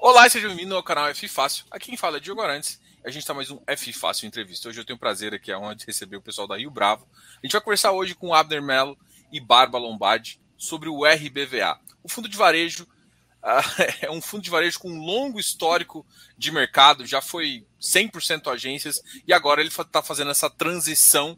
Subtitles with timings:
[0.00, 1.64] Olá seja bem-vindo ao canal F Fácil.
[1.72, 2.80] Aqui quem fala é Diogo Arantes.
[3.04, 4.68] A gente está mais um F Fácil Entrevista.
[4.68, 7.04] Hoje eu tenho o prazer aqui onde receber o pessoal da Rio Bravo.
[7.12, 8.96] A gente vai conversar hoje com Abner Mello
[9.32, 11.80] e Barba Lombardi sobre o RBVA.
[12.00, 16.06] O fundo de varejo uh, é um fundo de varejo com um longo histórico
[16.38, 21.36] de mercado, já foi 100% agências e agora ele está fazendo essa transição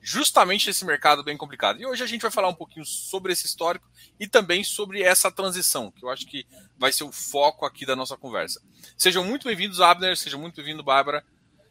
[0.00, 1.80] justamente nesse mercado bem complicado.
[1.80, 3.88] E hoje a gente vai falar um pouquinho sobre esse histórico
[4.18, 6.46] e também sobre essa transição, que eu acho que
[6.78, 8.60] vai ser o foco aqui da nossa conversa.
[8.96, 11.24] Sejam muito bem-vindos, Abner, sejam muito bem-vindos, Bárbara.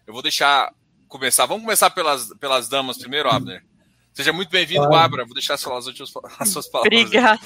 [0.06, 0.73] Eu vou deixar
[1.08, 1.46] começar.
[1.46, 3.66] Vamos começar pelas, pelas damas primeiro, Abner.
[4.14, 5.26] Seja muito bem-vindo, Bárbara.
[5.26, 5.88] Vou deixar as suas,
[6.40, 7.02] as suas palavras.
[7.02, 7.40] Obrigada.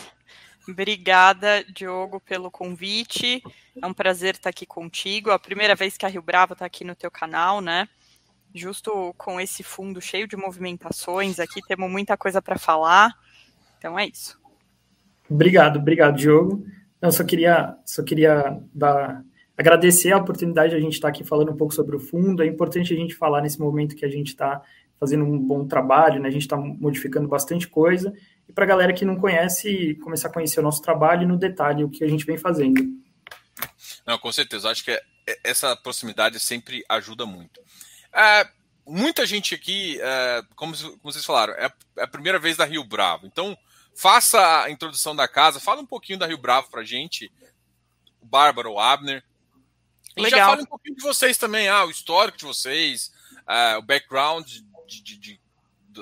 [0.68, 3.44] Obrigada, Diogo, pelo convite.
[3.82, 5.30] É um prazer estar aqui contigo.
[5.30, 7.88] É a primeira vez que a Rio Bravo está aqui no teu canal, né?
[8.54, 13.14] Justo com esse fundo cheio de movimentações aqui, temos muita coisa para falar.
[13.78, 14.40] Então é isso.
[15.30, 16.66] Obrigado, obrigado, Diogo.
[17.02, 19.24] Eu só queria, só queria dar,
[19.58, 22.44] agradecer a oportunidade de a gente estar aqui falando um pouco sobre o fundo.
[22.44, 24.62] É importante a gente falar nesse momento que a gente está
[25.00, 26.30] fazendo um bom trabalho, né?
[26.30, 28.14] a gente está modificando bastante coisa.
[28.48, 31.38] E para a galera que não conhece, começar a conhecer o nosso trabalho e no
[31.38, 32.82] detalhe o que a gente vem fazendo.
[34.06, 34.70] Não, com certeza.
[34.70, 35.02] Acho que é,
[35.44, 37.60] essa proximidade sempre ajuda muito.
[38.14, 38.48] É,
[38.86, 42.84] muita gente aqui, é, como, como, vocês falaram, é, é a primeira vez da Rio
[42.84, 43.26] Bravo.
[43.26, 43.58] Então,
[43.96, 47.32] faça a introdução da casa, fala um pouquinho da Rio Bravo pra gente,
[48.22, 49.24] o Bárbara, o Abner.
[50.16, 50.40] E Legal.
[50.40, 53.12] já fala um pouquinho de vocês também, ah, o histórico de vocês,
[53.48, 55.42] uh, o background de, de, de,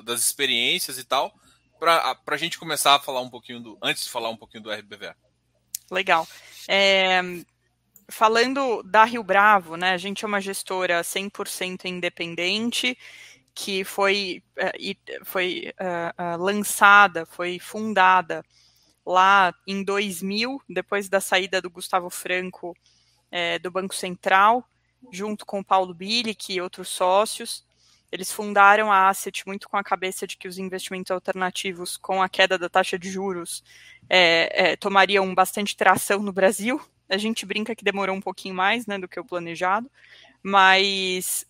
[0.04, 1.34] das experiências e tal,
[1.80, 3.78] para a gente começar a falar um pouquinho do.
[3.82, 5.16] Antes de falar um pouquinho do RBVA.
[5.90, 6.28] Legal.
[6.68, 7.22] É,
[8.12, 12.98] falando da Rio Bravo, né, a gente é uma gestora 100% independente,
[13.54, 18.44] que foi, uh, foi uh, lançada, foi fundada
[19.06, 22.76] lá em 2000, depois da saída do Gustavo Franco
[23.64, 24.62] do Banco Central,
[25.10, 27.66] junto com o Paulo Bilic e outros sócios.
[28.12, 32.28] Eles fundaram a Asset muito com a cabeça de que os investimentos alternativos, com a
[32.28, 33.64] queda da taxa de juros,
[34.10, 38.88] é, é, tomariam bastante tração no Brasil, a gente brinca que demorou um pouquinho mais
[38.88, 39.92] né, do que o planejado,
[40.42, 41.46] mas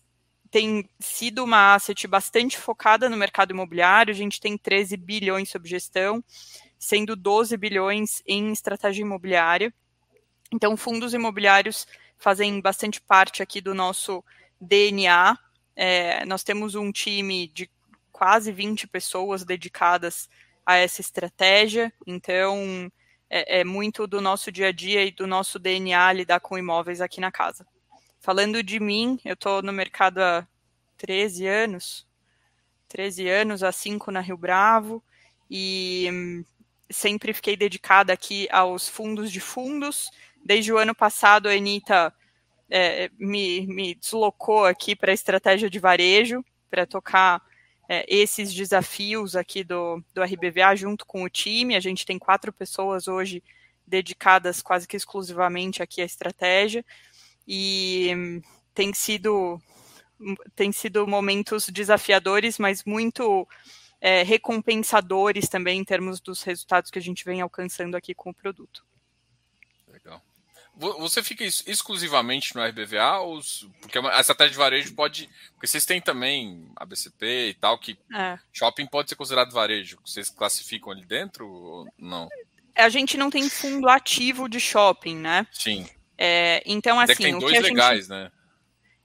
[0.50, 4.12] tem sido uma asset bastante focada no mercado imobiliário.
[4.12, 6.22] A gente tem 13 bilhões sob gestão,
[6.78, 9.72] sendo 12 bilhões em estratégia imobiliária.
[10.52, 11.86] Então, fundos imobiliários
[12.18, 14.22] fazem bastante parte aqui do nosso
[14.60, 15.38] DNA.
[15.74, 17.70] É, nós temos um time de
[18.10, 20.28] quase 20 pessoas dedicadas
[20.66, 21.90] a essa estratégia.
[22.06, 22.90] Então,
[23.32, 27.00] é, é muito do nosso dia a dia e do nosso DNA lidar com imóveis
[27.00, 27.66] aqui na casa.
[28.20, 30.46] Falando de mim, eu estou no mercado há
[30.98, 32.06] 13 anos,
[32.88, 35.02] 13 anos, há 5 na Rio Bravo,
[35.50, 36.44] e hum,
[36.90, 40.10] sempre fiquei dedicada aqui aos fundos de fundos.
[40.44, 42.14] Desde o ano passado, a Anitta
[42.68, 47.42] é, me, me deslocou aqui para a estratégia de varejo, para tocar
[47.92, 51.76] é, esses desafios aqui do, do RBVA junto com o time.
[51.76, 53.42] A gente tem quatro pessoas hoje
[53.86, 56.82] dedicadas quase que exclusivamente aqui à estratégia
[57.46, 58.40] e
[58.72, 59.60] tem sido
[60.56, 63.46] tem sido momentos desafiadores, mas muito
[64.00, 68.34] é, recompensadores também em termos dos resultados que a gente vem alcançando aqui com o
[68.34, 68.86] produto.
[70.74, 73.18] Você fica exclusivamente no RBVA?
[73.18, 73.40] Ou,
[73.80, 75.28] porque a estratégia de varejo pode.
[75.52, 78.38] Porque vocês têm também a BCP e tal, que é.
[78.52, 79.98] shopping pode ser considerado varejo.
[80.04, 82.28] Vocês classificam ali dentro ou não?
[82.74, 85.46] A gente não tem fundo ativo de shopping, né?
[85.52, 85.86] Sim.
[86.16, 87.16] É, então, assim.
[87.16, 88.30] tem dois legais, gente, né?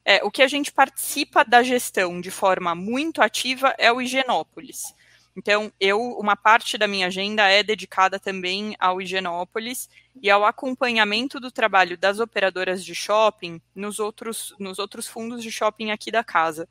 [0.06, 4.96] É, o que a gente participa da gestão de forma muito ativa é o Higienópolis.
[5.38, 9.88] Então, eu, uma parte da minha agenda é dedicada também ao Higienópolis
[10.20, 15.52] e ao acompanhamento do trabalho das operadoras de shopping nos outros, nos outros fundos de
[15.52, 16.68] shopping aqui da casa.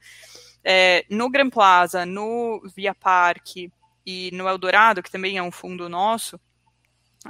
[0.64, 3.70] É, no Grand Plaza, no Via Parque
[4.04, 6.40] e no Eldorado, que também é um fundo nosso,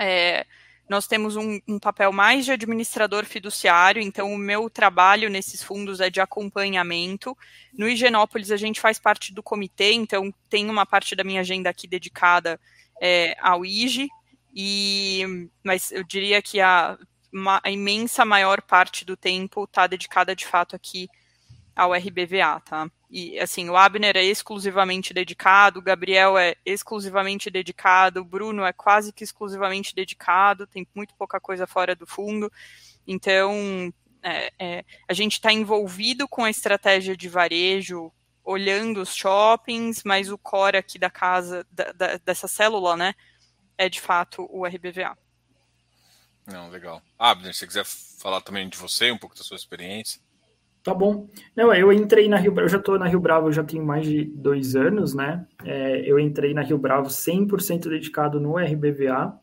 [0.01, 0.47] é,
[0.89, 6.01] nós temos um, um, papel mais de administrador fiduciário, então o meu trabalho nesses fundos
[6.01, 7.37] é de acompanhamento.
[7.77, 11.69] No Higienópolis, a gente faz parte do comitê, então tem uma parte da minha agenda
[11.69, 12.61] aqui dedicada
[13.01, 14.09] é, ao IG,
[14.55, 16.97] e, mas eu diria que a,
[17.63, 21.09] a imensa maior parte do tempo está dedicada de fato aqui
[21.77, 22.91] ao RBVA, tá?
[23.11, 28.73] E assim, o Abner é exclusivamente dedicado, o Gabriel é exclusivamente dedicado, o Bruno é
[28.73, 32.51] quase que exclusivamente dedicado, tem muito pouca coisa fora do fundo.
[33.07, 33.93] Então,
[34.23, 38.11] é, é, a gente está envolvido com a estratégia de varejo,
[38.43, 43.15] olhando os shoppings, mas o core aqui da casa, da, da, dessa célula, né,
[43.77, 45.17] é de fato o RBVA.
[46.47, 47.03] Não, legal.
[47.19, 50.21] Abner, se você quiser falar também de você, um pouco da sua experiência.
[50.87, 51.27] Tá bom.
[51.57, 54.07] Não, eu entrei na Rio Bravo, eu já estou na Rio Bravo, já tenho mais
[54.07, 55.45] de dois anos, né?
[55.65, 59.37] É, eu entrei na Rio Bravo 100% dedicado no RBVA.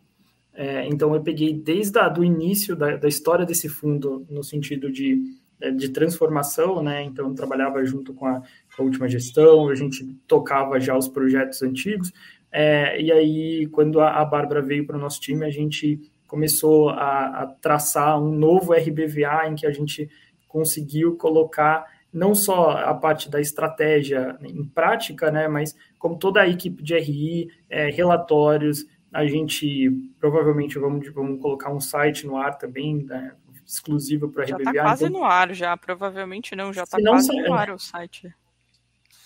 [0.54, 5.22] É, então, eu peguei desde o início da, da, história desse fundo, no sentido de,
[5.60, 7.04] é, de transformação, né?
[7.04, 8.42] Então, eu trabalhava junto com a,
[8.74, 12.14] com a última gestão, a gente tocava já os projetos antigos.
[12.54, 16.88] É, e aí, quando a, a Bárbara veio para o nosso time, a gente começou
[16.88, 20.10] a, a traçar um novo RBVA em que a gente
[20.54, 26.48] conseguiu colocar não só a parte da estratégia em prática, né, mas como toda a
[26.48, 29.90] equipe de RI, é, relatórios, a gente
[30.20, 33.34] provavelmente vamos, vamos colocar um site no ar também, né,
[33.66, 34.64] exclusivo para a RBVA.
[34.64, 37.80] Já está quase então, no ar, já, provavelmente não, já está quase no ar o
[37.80, 38.32] site.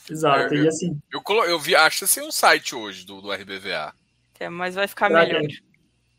[0.10, 0.98] Exato, é, e assim...
[1.12, 3.94] Eu, eu, eu vi, acho que um site hoje do, do RBVA.
[4.40, 5.42] É, mas vai ficar melhor.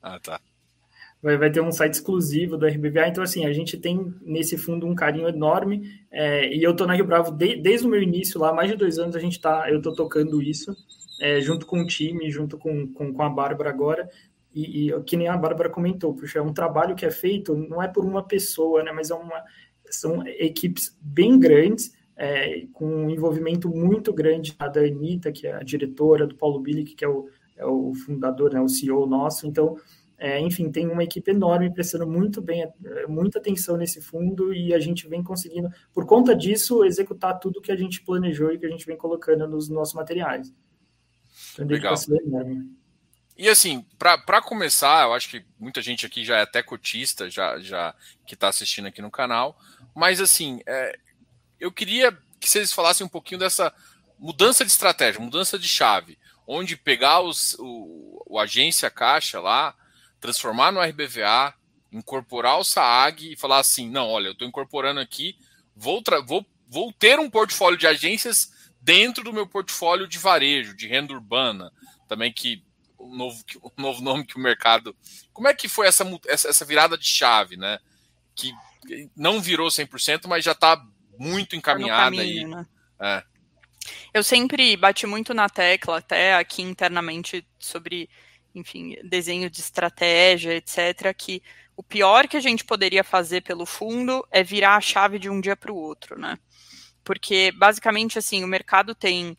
[0.02, 0.38] Ah, tá
[1.22, 3.08] vai, vai ter um site exclusivo do RBVA.
[3.08, 6.02] Então, assim, a gente tem nesse fundo um carinho enorme.
[6.10, 8.76] É, e eu tô na Rio Bravo de, desde o meu início lá, mais de
[8.76, 10.74] dois anos a gente tá, eu tô tocando isso,
[11.20, 14.08] é, junto com o time, junto com, com, com a Bárbara agora.
[14.54, 17.82] E, e, que nem a Bárbara comentou, puxa, é um trabalho que é feito, não
[17.82, 19.44] é por uma pessoa, né, mas é uma,
[19.90, 25.62] são equipes bem grandes, é, com um envolvimento muito grande da Anitta, que é a
[25.62, 29.46] diretora, do Paulo Bilic, que é o, é o fundador, né, o CEO nosso.
[29.46, 29.76] Então,
[30.18, 34.74] é, enfim, tem uma equipe enorme prestando muito bem, é, muita atenção nesse fundo e
[34.74, 38.66] a gente vem conseguindo, por conta disso, executar tudo que a gente planejou e que
[38.66, 40.52] a gente vem colocando nos nossos materiais.
[41.54, 41.94] Então, Legal.
[43.36, 47.60] E assim, para começar, eu acho que muita gente aqui já é até cotista, já,
[47.60, 47.94] já
[48.26, 49.56] que está assistindo aqui no canal,
[49.94, 50.98] mas assim, é,
[51.60, 52.10] eu queria
[52.40, 53.72] que vocês falassem um pouquinho dessa
[54.18, 59.76] mudança de estratégia, mudança de chave, onde pegar os, o, o agência caixa lá,
[60.20, 61.54] transformar no RBVA,
[61.92, 65.36] incorporar o SAAG e falar assim: não, olha, eu estou incorporando aqui,
[65.74, 70.86] vou, vou, vou ter um portfólio de agências dentro do meu portfólio de varejo, de
[70.86, 71.72] renda urbana,
[72.06, 72.62] também que
[72.98, 74.94] o novo, o novo nome que o mercado.
[75.32, 77.78] Como é que foi essa, essa, virada de chave, né?
[78.34, 78.52] Que
[79.16, 80.82] não virou 100%, mas já está
[81.18, 82.46] muito encaminhada tá caminho, aí.
[82.46, 82.66] Né?
[83.00, 83.22] É.
[84.12, 88.08] Eu sempre bati muito na tecla, até aqui internamente, sobre
[88.54, 91.42] enfim, desenho de estratégia, etc., que
[91.76, 95.40] o pior que a gente poderia fazer pelo fundo é virar a chave de um
[95.40, 96.38] dia para o outro, né?
[97.04, 99.36] Porque, basicamente, assim, o mercado tem.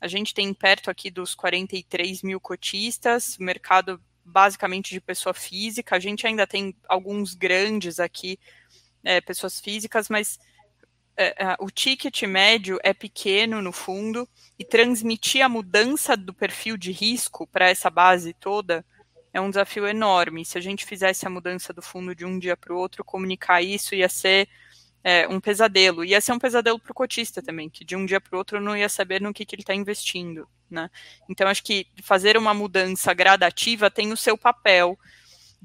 [0.00, 5.96] A gente tem perto aqui dos 43 mil cotistas, mercado basicamente de pessoa física.
[5.96, 8.38] A gente ainda tem alguns grandes aqui,
[9.04, 10.38] é, pessoas físicas, mas
[11.16, 14.28] é, é, o ticket médio é pequeno no fundo
[14.58, 18.84] e transmitir a mudança do perfil de risco para essa base toda
[19.32, 20.44] é um desafio enorme.
[20.44, 23.60] Se a gente fizesse a mudança do fundo de um dia para o outro, comunicar
[23.60, 24.48] isso ia ser
[25.04, 26.04] é, um pesadelo.
[26.04, 28.60] Ia ser um pesadelo para o cotista também, que de um dia para o outro
[28.60, 30.48] não ia saber no que, que ele está investindo.
[30.70, 30.90] Né?
[31.28, 34.98] Então, acho que fazer uma mudança gradativa tem o seu papel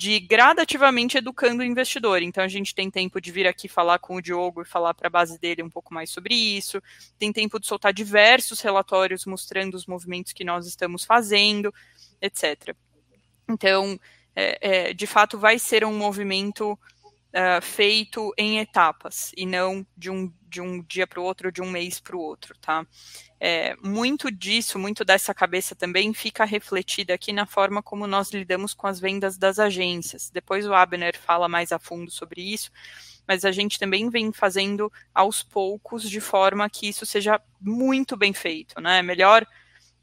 [0.01, 2.23] de gradativamente educando o investidor.
[2.23, 5.05] Então a gente tem tempo de vir aqui falar com o Diogo e falar para
[5.05, 6.81] a base dele um pouco mais sobre isso,
[7.19, 11.71] tem tempo de soltar diversos relatórios mostrando os movimentos que nós estamos fazendo,
[12.19, 12.75] etc.
[13.47, 13.99] Então,
[14.35, 16.79] é, é, de fato, vai ser um movimento
[17.33, 21.61] uh, feito em etapas e não de um, de um dia para o outro, de
[21.61, 22.85] um mês para o outro, tá?
[23.43, 28.75] é, muito disso, muito dessa cabeça também fica refletida aqui na forma como nós lidamos
[28.75, 30.29] com as vendas das agências.
[30.29, 32.71] Depois o Abner fala mais a fundo sobre isso,
[33.27, 38.31] mas a gente também vem fazendo aos poucos de forma que isso seja muito bem
[38.31, 39.01] feito, né?
[39.01, 39.43] Melhor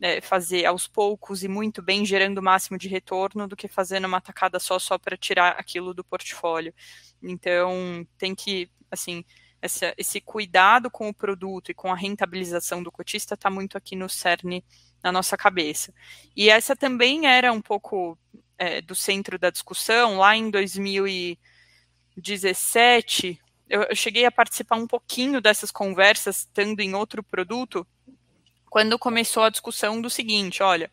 [0.00, 4.06] é, fazer aos poucos e muito bem, gerando o máximo de retorno, do que fazendo
[4.06, 6.72] uma tacada só só para tirar aquilo do portfólio.
[7.22, 9.24] Então tem que, assim,
[9.60, 13.96] essa, esse cuidado com o produto e com a rentabilização do cotista está muito aqui
[13.96, 14.64] no cerne
[15.02, 15.92] na nossa cabeça.
[16.36, 18.16] E essa também era um pouco
[18.56, 20.18] é, do centro da discussão.
[20.18, 27.22] Lá em 2017, eu, eu cheguei a participar um pouquinho dessas conversas, estando em outro
[27.22, 27.86] produto,
[28.68, 30.90] quando começou a discussão do seguinte: olha,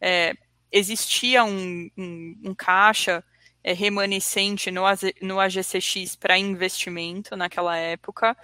[0.00, 0.34] é,
[0.70, 3.24] existia um, um, um caixa
[3.62, 4.82] é, remanescente no,
[5.22, 8.36] no AGCX para investimento naquela época.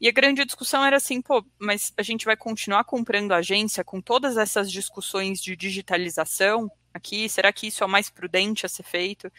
[0.00, 4.00] E a grande discussão era assim, pô, mas a gente vai continuar comprando agência com
[4.00, 7.28] todas essas discussões de digitalização aqui?
[7.28, 9.30] Será que isso é o mais prudente a ser feito?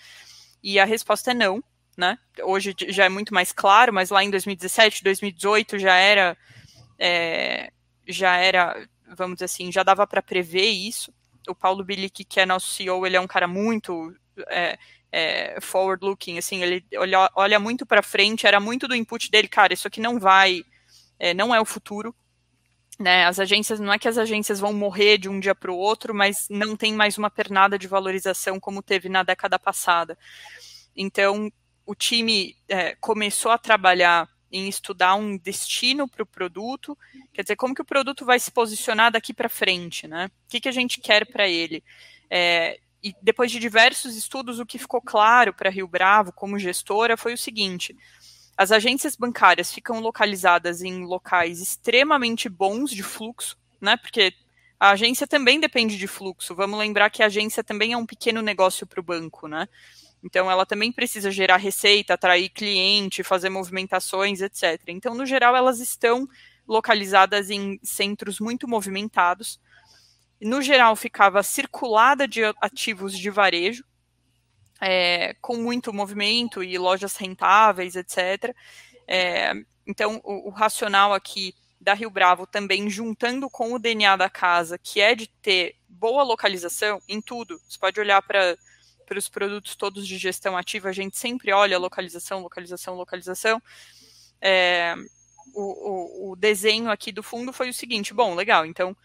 [0.63, 1.61] E a resposta é não,
[1.97, 2.17] né?
[2.43, 6.37] Hoje já é muito mais claro, mas lá em 2017, 2018 já era,
[6.97, 7.72] é,
[8.07, 11.13] já era, vamos dizer assim, já dava para prever isso.
[11.47, 14.15] O Paulo Bilic, que é nosso CEO, ele é um cara muito
[14.49, 14.77] é,
[15.11, 19.73] é, forward-looking, assim, ele olha, olha muito para frente, era muito do input dele, cara,
[19.73, 20.63] isso aqui não vai,
[21.19, 22.15] é, não é o futuro,
[22.99, 25.77] né, as agências, não é que as agências vão morrer de um dia para o
[25.77, 30.17] outro, mas não tem mais uma pernada de valorização como teve na década passada.
[30.95, 31.51] Então,
[31.85, 36.95] o time é, começou a trabalhar em estudar um destino para o produto,
[37.33, 40.27] quer dizer, como que o produto vai se posicionar daqui para frente, né?
[40.27, 41.83] O que, que a gente quer para ele?
[42.29, 47.17] É, e depois de diversos estudos, o que ficou claro para Rio Bravo como gestora
[47.17, 47.97] foi o seguinte:
[48.55, 53.97] as agências bancárias ficam localizadas em locais extremamente bons de fluxo, né?
[53.97, 54.33] Porque
[54.79, 56.53] a agência também depende de fluxo.
[56.53, 59.67] Vamos lembrar que a agência também é um pequeno negócio para o banco, né?
[60.23, 64.81] Então, ela também precisa gerar receita, atrair cliente, fazer movimentações, etc.
[64.87, 66.27] Então, no geral, elas estão
[66.65, 69.59] localizadas em centros muito movimentados.
[70.41, 73.83] No geral, ficava circulada de ativos de varejo,
[74.79, 78.55] é, com muito movimento e lojas rentáveis, etc.
[79.07, 79.53] É,
[79.85, 84.77] então, o, o racional aqui da Rio Bravo também juntando com o DNA da casa,
[84.77, 87.59] que é de ter boa localização em tudo.
[87.67, 88.57] Você pode olhar para
[89.05, 93.61] para os produtos todos de gestão ativa, a gente sempre olha localização, localização, localização.
[94.41, 94.95] É,
[95.53, 98.95] o, o, o, desenho aqui do fundo foi o seguinte: bom, legal, então,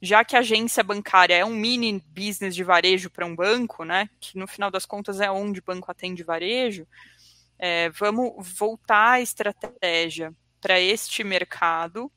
[0.00, 4.08] já que a agência bancária é um mini business de varejo para um banco, né,
[4.20, 6.86] que no final das contas é onde o banco atende varejo,
[7.58, 12.10] é, vamos voltar a estratégia para este mercado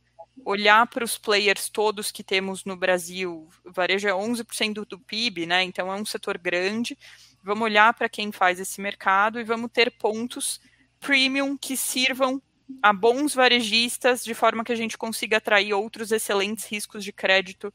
[0.44, 5.46] olhar para os players todos que temos no Brasil, varejo é 11% do, do PIB,
[5.46, 5.64] né?
[5.64, 6.98] Então é um setor grande.
[7.44, 10.60] Vamos olhar para quem faz esse mercado e vamos ter pontos
[11.00, 12.42] premium que sirvam
[12.82, 17.74] a bons varejistas de forma que a gente consiga atrair outros excelentes riscos de crédito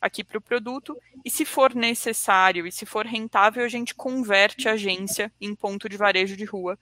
[0.00, 0.96] aqui para o produto.
[1.24, 5.88] E se for necessário e se for rentável, a gente converte a agência em ponto
[5.88, 6.78] de varejo de rua,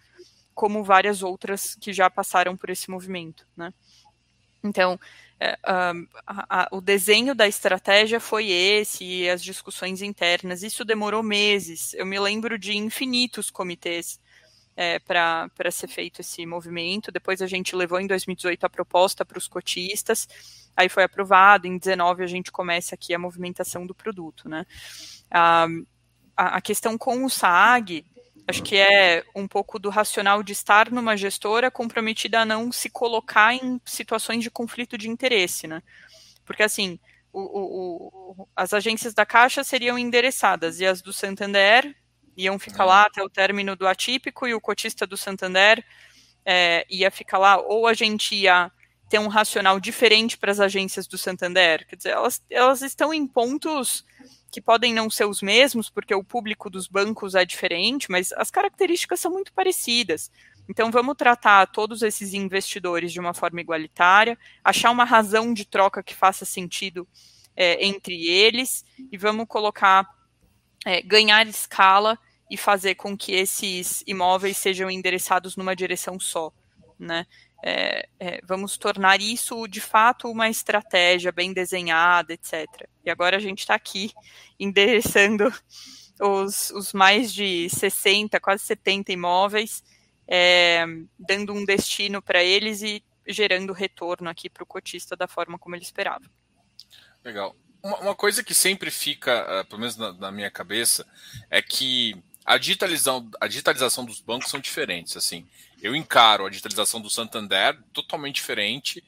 [0.55, 3.73] como várias outras que já passaram por esse movimento, né?
[4.63, 4.99] Então,
[5.39, 5.93] é, a,
[6.27, 10.63] a, o desenho da estratégia foi esse, e as discussões internas.
[10.63, 11.93] Isso demorou meses.
[11.95, 14.19] Eu me lembro de infinitos comitês
[14.77, 17.13] é, para ser feito esse movimento.
[17.13, 20.29] Depois a gente levou em 2018 a proposta para os cotistas,
[20.77, 21.67] aí foi aprovado.
[21.67, 24.49] Em 2019 a gente começa aqui a movimentação do produto.
[24.49, 24.67] Né?
[25.31, 25.67] A,
[26.37, 28.05] a questão com o SAG
[28.49, 32.89] Acho que é um pouco do racional de estar numa gestora comprometida a não se
[32.89, 35.83] colocar em situações de conflito de interesse, né?
[36.45, 36.99] Porque assim,
[37.33, 41.95] o, o, o, as agências da Caixa seriam endereçadas e as do Santander
[42.37, 45.85] iam ficar lá até o término do atípico e o cotista do Santander
[46.45, 48.71] é, ia ficar lá, ou a gente ia
[49.09, 51.87] ter um racional diferente para as agências do Santander.
[51.87, 54.05] Quer dizer, elas, elas estão em pontos
[54.51, 58.51] que podem não ser os mesmos, porque o público dos bancos é diferente, mas as
[58.51, 60.31] características são muito parecidas.
[60.69, 66.03] Então, vamos tratar todos esses investidores de uma forma igualitária, achar uma razão de troca
[66.03, 67.07] que faça sentido
[67.55, 70.09] é, entre eles e vamos colocar,
[70.85, 72.19] é, ganhar escala
[72.51, 76.53] e fazer com que esses imóveis sejam endereçados numa direção só.
[76.99, 77.27] Né?
[77.63, 82.67] É, é, vamos tornar isso de fato uma estratégia bem desenhada, etc.
[83.05, 84.13] E agora a gente está aqui
[84.59, 85.53] endereçando
[86.21, 89.83] os, os, mais de 60, quase 70 imóveis,
[90.27, 90.85] é,
[91.19, 95.75] dando um destino para eles e gerando retorno aqui para o cotista da forma como
[95.75, 96.25] ele esperava.
[97.25, 97.57] Legal.
[97.83, 101.07] Uma, uma coisa que sempre fica, uh, pelo menos na, na minha cabeça,
[101.51, 105.17] é que a digitalização, a digitalização dos bancos são diferentes.
[105.17, 105.45] Assim,
[105.83, 109.03] eu encaro a digitalização do Santander totalmente diferente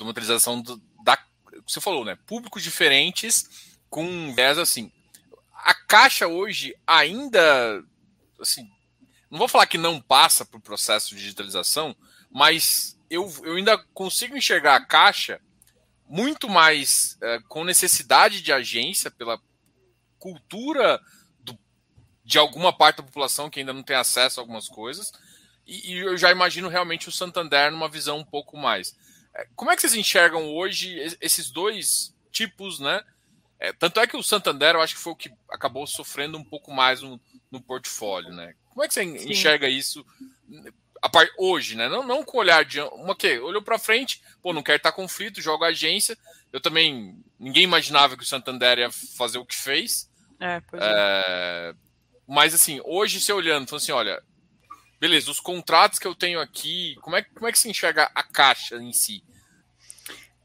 [0.00, 1.18] uma digitalização do, da.
[1.66, 2.16] Você falou, né?
[2.26, 4.90] Públicos diferentes com viés assim.
[5.52, 7.84] A Caixa hoje ainda,
[8.40, 8.70] assim,
[9.30, 11.94] não vou falar que não passa por processo de digitalização,
[12.30, 15.40] mas eu, eu ainda consigo enxergar a Caixa
[16.06, 19.40] muito mais é, com necessidade de agência pela
[20.18, 21.00] cultura
[22.24, 25.12] de alguma parte da população que ainda não tem acesso a algumas coisas.
[25.66, 28.96] E, e, eu já imagino realmente o Santander numa visão um pouco mais.
[29.34, 33.02] É, como é que vocês enxergam hoje esses dois tipos, né?
[33.58, 36.44] É, tanto é que o Santander, eu acho que foi o que acabou sofrendo um
[36.44, 38.54] pouco mais no, no portfólio, né?
[38.70, 39.30] Como é que você Sim.
[39.30, 40.04] enxerga isso
[41.08, 41.88] part, hoje, né?
[41.88, 45.40] Não, não com olhar de uma que olhou para frente, pô, não quer estar conflito,
[45.40, 46.16] joga agência.
[46.52, 50.10] Eu também ninguém imaginava que o Santander ia fazer o que fez.
[50.40, 51.74] É, pois é.
[52.26, 54.22] Mas assim, hoje você olhando, falando assim, olha,
[55.00, 58.22] beleza, os contratos que eu tenho aqui, como é, como é que se enxerga a
[58.22, 59.22] caixa em si?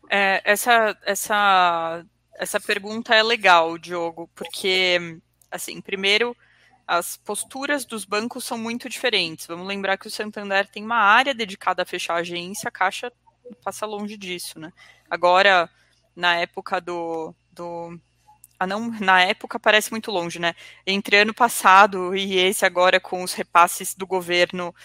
[0.09, 2.03] É, essa, essa,
[2.35, 5.19] essa pergunta é legal, Diogo, porque,
[5.51, 6.35] assim, primeiro,
[6.87, 9.45] as posturas dos bancos são muito diferentes.
[9.45, 13.13] Vamos lembrar que o Santander tem uma área dedicada a fechar a agência, a Caixa
[13.63, 14.73] passa longe disso, né?
[15.09, 15.69] Agora,
[16.15, 17.99] na época do, do
[18.59, 20.53] ah, não, na época parece muito longe, né?
[20.85, 24.75] Entre ano passado e esse agora com os repasses do governo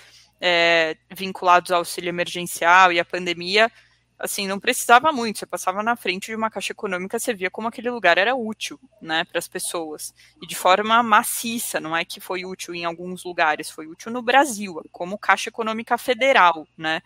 [0.41, 3.71] é, vinculados ao auxílio emergencial e à pandemia,
[4.19, 7.69] assim, não precisava muito, você passava na frente de uma caixa econômica, você via como
[7.69, 12.21] aquele lugar era útil, né, para as pessoas, e de forma maciça, não é que
[12.21, 17.03] foi útil em alguns lugares, foi útil no Brasil, como Caixa Econômica Federal, né,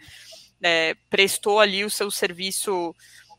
[0.62, 2.94] é, prestou ali o seu serviço,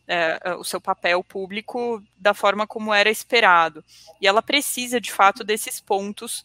[0.10, 3.86] é, o seu papel público da forma como era esperado,
[4.20, 6.44] e ela precisa, de fato, desses pontos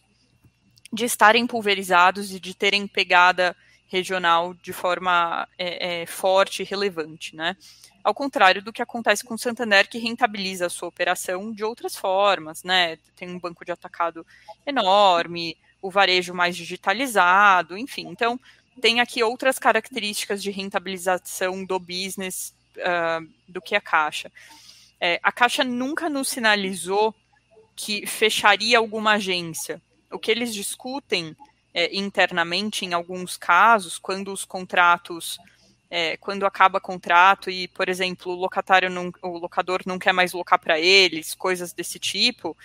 [0.93, 3.55] de estarem pulverizados e de terem pegada
[3.87, 7.57] regional de forma é, é, forte e relevante, né?
[8.03, 11.95] Ao contrário do que acontece com o Santander, que rentabiliza a sua operação de outras
[11.95, 12.97] formas, né?
[13.15, 14.25] Tem um banco de atacado
[14.65, 18.07] enorme, o varejo mais digitalizado, enfim.
[18.07, 18.39] Então,
[18.79, 24.31] tem aqui outras características de rentabilização do business uh, do que a Caixa.
[24.99, 27.13] É, a Caixa nunca nos sinalizou
[27.75, 29.81] que fecharia alguma agência.
[30.11, 31.35] O que eles discutem
[31.73, 35.37] é, internamente em alguns casos, quando os contratos,
[35.89, 40.31] é, quando acaba contrato e, por exemplo, o locatário não, o locador não quer mais
[40.31, 42.55] locar para eles, coisas desse tipo,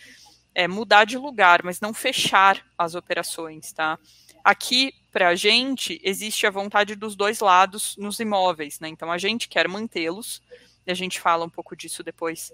[0.54, 3.98] é mudar de lugar, mas não fechar as operações, tá?
[4.44, 8.88] Aqui, para a gente, existe a vontade dos dois lados nos imóveis, né?
[8.88, 10.40] Então, a gente quer mantê-los,
[10.86, 12.52] e a gente fala um pouco disso depois,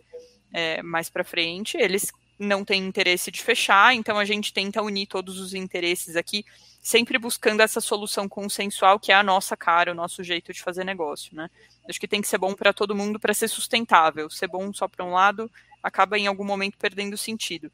[0.52, 1.76] é, mais para frente.
[1.76, 6.44] Eles não tem interesse de fechar, então a gente tenta unir todos os interesses aqui,
[6.82, 10.84] sempre buscando essa solução consensual que é a nossa cara, o nosso jeito de fazer
[10.84, 11.50] negócio, né?
[11.88, 14.28] Acho que tem que ser bom para todo mundo para ser sustentável.
[14.28, 15.50] Ser bom só para um lado
[15.82, 17.70] acaba em algum momento perdendo sentido.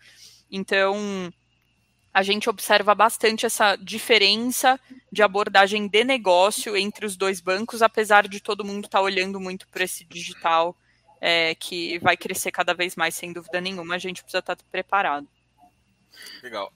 [0.50, 1.32] Então,
[2.12, 4.78] a gente observa bastante essa diferença
[5.10, 9.40] de abordagem de negócio entre os dois bancos, apesar de todo mundo estar tá olhando
[9.40, 10.76] muito para esse digital
[11.20, 15.26] é, que vai crescer cada vez mais, sem dúvida nenhuma, a gente precisa estar preparado.
[16.42, 16.72] Legal.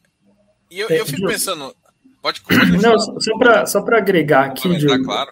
[0.70, 1.74] E eu, eu fico pensando.
[2.22, 5.04] Pode, pode Não, só para só agregar aqui, Diogo.
[5.04, 5.30] Claro.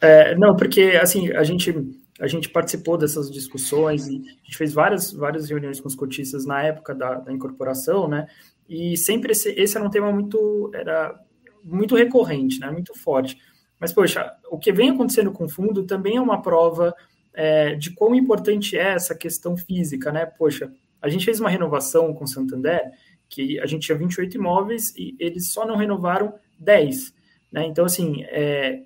[0.00, 1.72] É, não, porque assim, a gente,
[2.20, 6.44] a gente participou dessas discussões e a gente fez várias, várias reuniões com os cotistas
[6.44, 8.26] na época da, da incorporação, né?
[8.68, 11.18] E sempre esse, esse era um tema muito, era
[11.62, 12.70] muito recorrente, né?
[12.70, 13.38] Muito forte.
[13.78, 16.94] Mas, poxa, o que vem acontecendo com o fundo também é uma prova
[17.32, 20.24] é, de quão importante é essa questão física, né?
[20.24, 20.72] Poxa,
[21.02, 22.92] a gente fez uma renovação com o Santander,
[23.28, 27.14] que a gente tinha 28 imóveis e eles só não renovaram 10,
[27.52, 27.66] né?
[27.66, 28.82] Então, assim, é,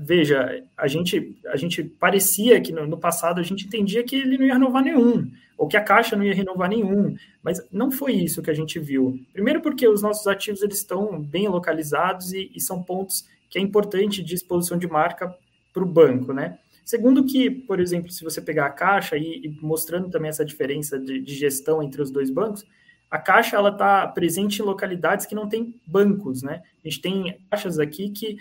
[0.00, 4.38] veja, a gente, a gente parecia que no, no, passado a gente entendia que ele
[4.38, 8.12] não ia renovar nenhum, ou que a Caixa não ia renovar nenhum, mas não foi
[8.12, 9.20] isso que a gente viu.
[9.32, 13.62] Primeiro porque os nossos ativos eles estão bem localizados e, e são pontos que é
[13.62, 15.34] importante de exposição de marca
[15.72, 16.58] para o banco, né?
[16.84, 20.98] Segundo que, por exemplo, se você pegar a Caixa e, e mostrando também essa diferença
[20.98, 22.64] de, de, gestão entre os dois bancos,
[23.10, 26.62] a Caixa ela está presente em localidades que não tem bancos, né?
[26.82, 28.38] A gente tem caixas aqui que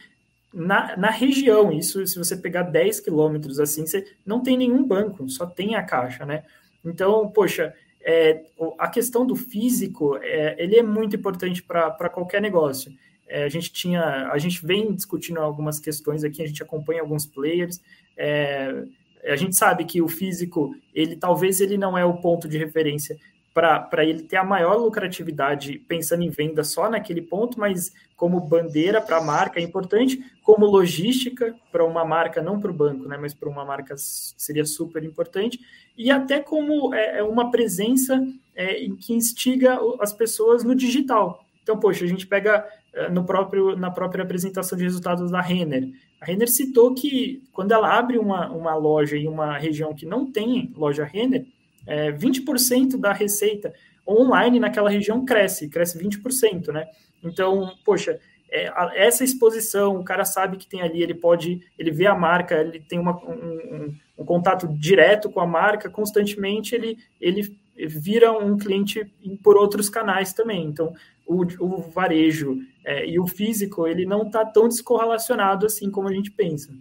[0.54, 5.28] na, na região, isso se você pegar 10 quilômetros assim, você não tem nenhum banco,
[5.30, 6.44] só tem a Caixa, né?
[6.84, 8.46] Então, poxa, é,
[8.78, 12.92] a questão do físico, é, ele é muito importante para qualquer negócio.
[13.28, 17.26] É, a gente tinha, a gente vem discutindo algumas questões aqui, a gente acompanha alguns
[17.26, 17.82] players,
[18.16, 18.86] é,
[19.26, 23.18] a gente sabe que o físico, ele talvez ele não é o ponto de referência
[23.58, 29.02] para ele ter a maior lucratividade pensando em venda só naquele ponto, mas como bandeira
[29.02, 33.18] para a marca é importante, como logística para uma marca, não para o banco, né,
[33.20, 35.60] mas para uma marca seria super importante,
[35.98, 38.24] e até como é, é uma presença
[38.56, 41.44] é, em que instiga as pessoas no digital.
[41.64, 45.90] Então, poxa, a gente pega é, no próprio, na própria apresentação de resultados da Renner.
[46.22, 50.32] A Renner citou que quando ela abre uma, uma loja em uma região que não
[50.32, 51.46] tem loja Renner,
[51.88, 53.74] é, 20% da receita
[54.08, 56.88] online naquela região cresce, cresce 20%, né?
[57.24, 58.20] Então, poxa,
[58.50, 62.16] é, a, essa exposição, o cara sabe que tem ali, ele pode, ele vê a
[62.16, 67.58] marca, ele tem uma, um, um, um contato direto com a marca, constantemente ele, ele
[67.76, 69.06] vira um cliente
[69.44, 70.66] por outros canais também.
[70.66, 70.94] Então,
[71.26, 76.14] o, o varejo é, e o físico, ele não está tão descorrelacionado assim como a
[76.14, 76.72] gente pensa.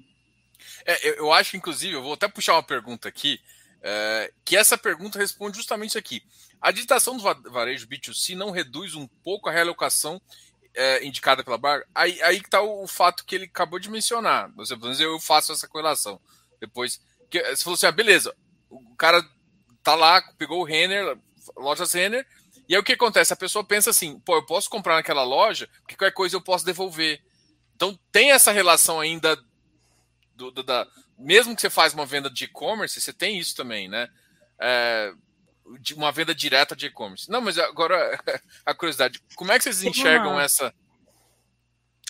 [0.84, 3.40] É, eu acho, inclusive, eu vou até puxar uma pergunta aqui,
[3.82, 6.22] é, que essa pergunta responde justamente isso aqui.
[6.60, 10.20] A digitação do varejo B2C não reduz um pouco a realocação
[10.74, 11.82] é, indicada pela Bar?
[11.94, 14.50] Aí, aí está o, o, fato que ele acabou de mencionar.
[14.56, 16.20] Você, eu faço essa correlação.
[16.60, 18.34] Depois, que, você falou assim, ah, beleza,
[18.70, 19.24] o cara
[19.82, 21.16] tá lá, pegou o Renner,
[21.56, 22.26] lojas Renner,
[22.68, 23.32] E aí o que acontece?
[23.32, 26.64] A pessoa pensa assim, pô, eu posso comprar naquela loja, porque qualquer coisa eu posso
[26.64, 27.22] devolver.
[27.74, 29.36] Então tem essa relação ainda
[30.34, 30.86] do, do, da.
[31.18, 34.08] Mesmo que você faz uma venda de e-commerce, você tem isso também, né?
[34.58, 35.12] É,
[35.80, 37.30] de uma venda direta de e-commerce.
[37.30, 38.18] Não, mas agora
[38.64, 40.42] a curiosidade, como é que vocês enxergam uma...
[40.42, 40.74] essa?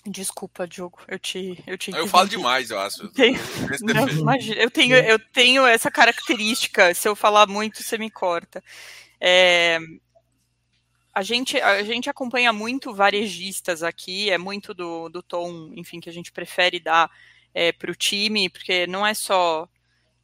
[0.08, 3.08] Desculpa, Diogo, eu te eu te Eu falo demais, eu acho.
[3.08, 3.40] Tenho...
[3.82, 6.94] Não, imagina, eu tenho eu tenho essa característica.
[6.94, 8.62] Se eu falar muito, você me corta.
[9.20, 9.80] É,
[11.16, 16.10] a gente, a gente acompanha muito varejistas aqui, é muito do, do tom, enfim, que
[16.10, 17.10] a gente prefere dar
[17.56, 19.66] é, para o time, porque não é só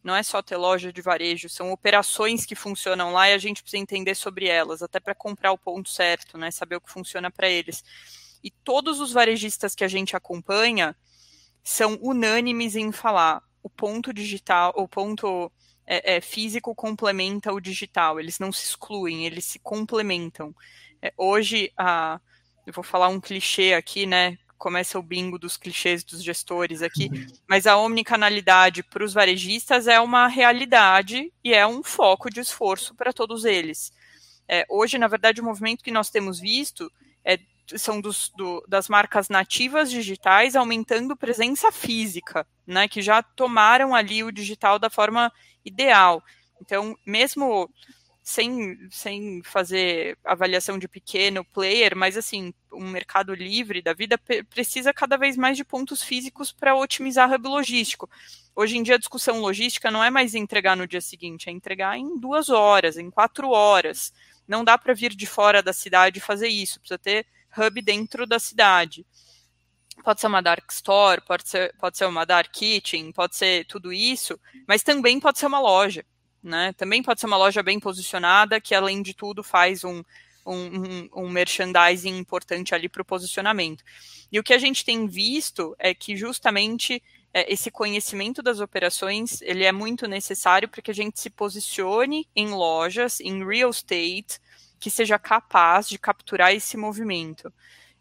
[0.05, 3.63] não é só ter loja de varejo, são operações que funcionam lá e a gente
[3.63, 6.51] precisa entender sobre elas, até para comprar o ponto certo, né?
[6.51, 7.85] Saber o que funciona para eles.
[8.43, 10.95] E todos os varejistas que a gente acompanha
[11.63, 15.51] são unânimes em falar o ponto digital, o ponto
[15.87, 20.53] é, é, físico complementa o digital, eles não se excluem, eles se complementam.
[21.01, 22.21] É, hoje, a,
[22.67, 24.37] eu vou falar um clichê aqui, né?
[24.63, 27.27] Começa o bingo dos clichês dos gestores aqui, uhum.
[27.49, 32.95] mas a omnicanalidade para os varejistas é uma realidade e é um foco de esforço
[32.95, 33.93] para todos eles.
[34.47, 36.89] É, hoje, na verdade, o movimento que nós temos visto
[37.25, 37.41] é,
[37.77, 44.23] são dos, do, das marcas nativas digitais aumentando presença física, né, que já tomaram ali
[44.23, 45.33] o digital da forma
[45.65, 46.23] ideal.
[46.61, 47.69] Então, mesmo
[48.23, 54.95] sem, sem fazer avaliação de pequeno player, mas assim, um mercado livre da vida precisa
[54.95, 58.09] cada vez mais de pontos físicos para otimizar hub logístico.
[58.55, 61.99] Hoje em dia a discussão logística não é mais entregar no dia seguinte, é entregar
[61.99, 64.13] em duas horas, em quatro horas.
[64.47, 67.27] Não dá para vir de fora da cidade fazer isso, precisa ter
[67.59, 69.05] hub dentro da cidade.
[70.05, 73.93] Pode ser uma dark store, pode ser, pode ser uma dark kitchen, pode ser tudo
[73.93, 76.05] isso, mas também pode ser uma loja.
[76.43, 76.73] Né?
[76.73, 80.03] Também pode ser uma loja bem posicionada, que além de tudo faz um,
[80.45, 83.85] um, um merchandising importante ali para o posicionamento.
[84.31, 87.03] E o que a gente tem visto é que justamente
[87.33, 92.29] é, esse conhecimento das operações ele é muito necessário para que a gente se posicione
[92.35, 94.41] em lojas, em real estate,
[94.81, 97.53] que seja capaz de capturar esse movimento.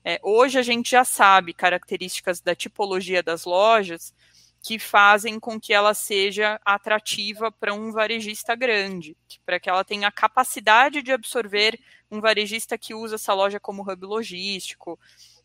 [0.04, 4.14] É, hoje a gente já sabe características da tipologia das lojas
[4.62, 10.08] que fazem com que ela seja atrativa para um varejista grande, para que ela tenha
[10.08, 11.80] a capacidade de absorver
[12.12, 15.00] um varejista que usa essa loja como hub logístico,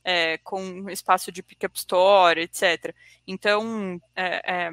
[0.05, 2.95] é, com espaço de pick-up store, etc.
[3.27, 4.71] Então, é, é,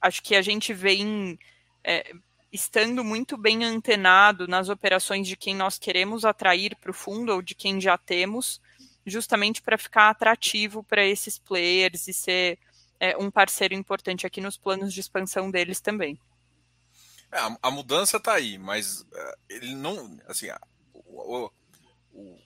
[0.00, 1.36] acho que a gente vem
[1.82, 2.12] é,
[2.52, 7.42] estando muito bem antenado nas operações de quem nós queremos atrair para o fundo ou
[7.42, 8.60] de quem já temos,
[9.04, 12.58] justamente para ficar atrativo para esses players e ser
[13.00, 16.20] é, um parceiro importante aqui nos planos de expansão deles também.
[17.32, 20.48] É, a, a, mudança está aí, mas uh, ele não, assim,
[20.92, 21.50] o, o,
[22.12, 22.38] o,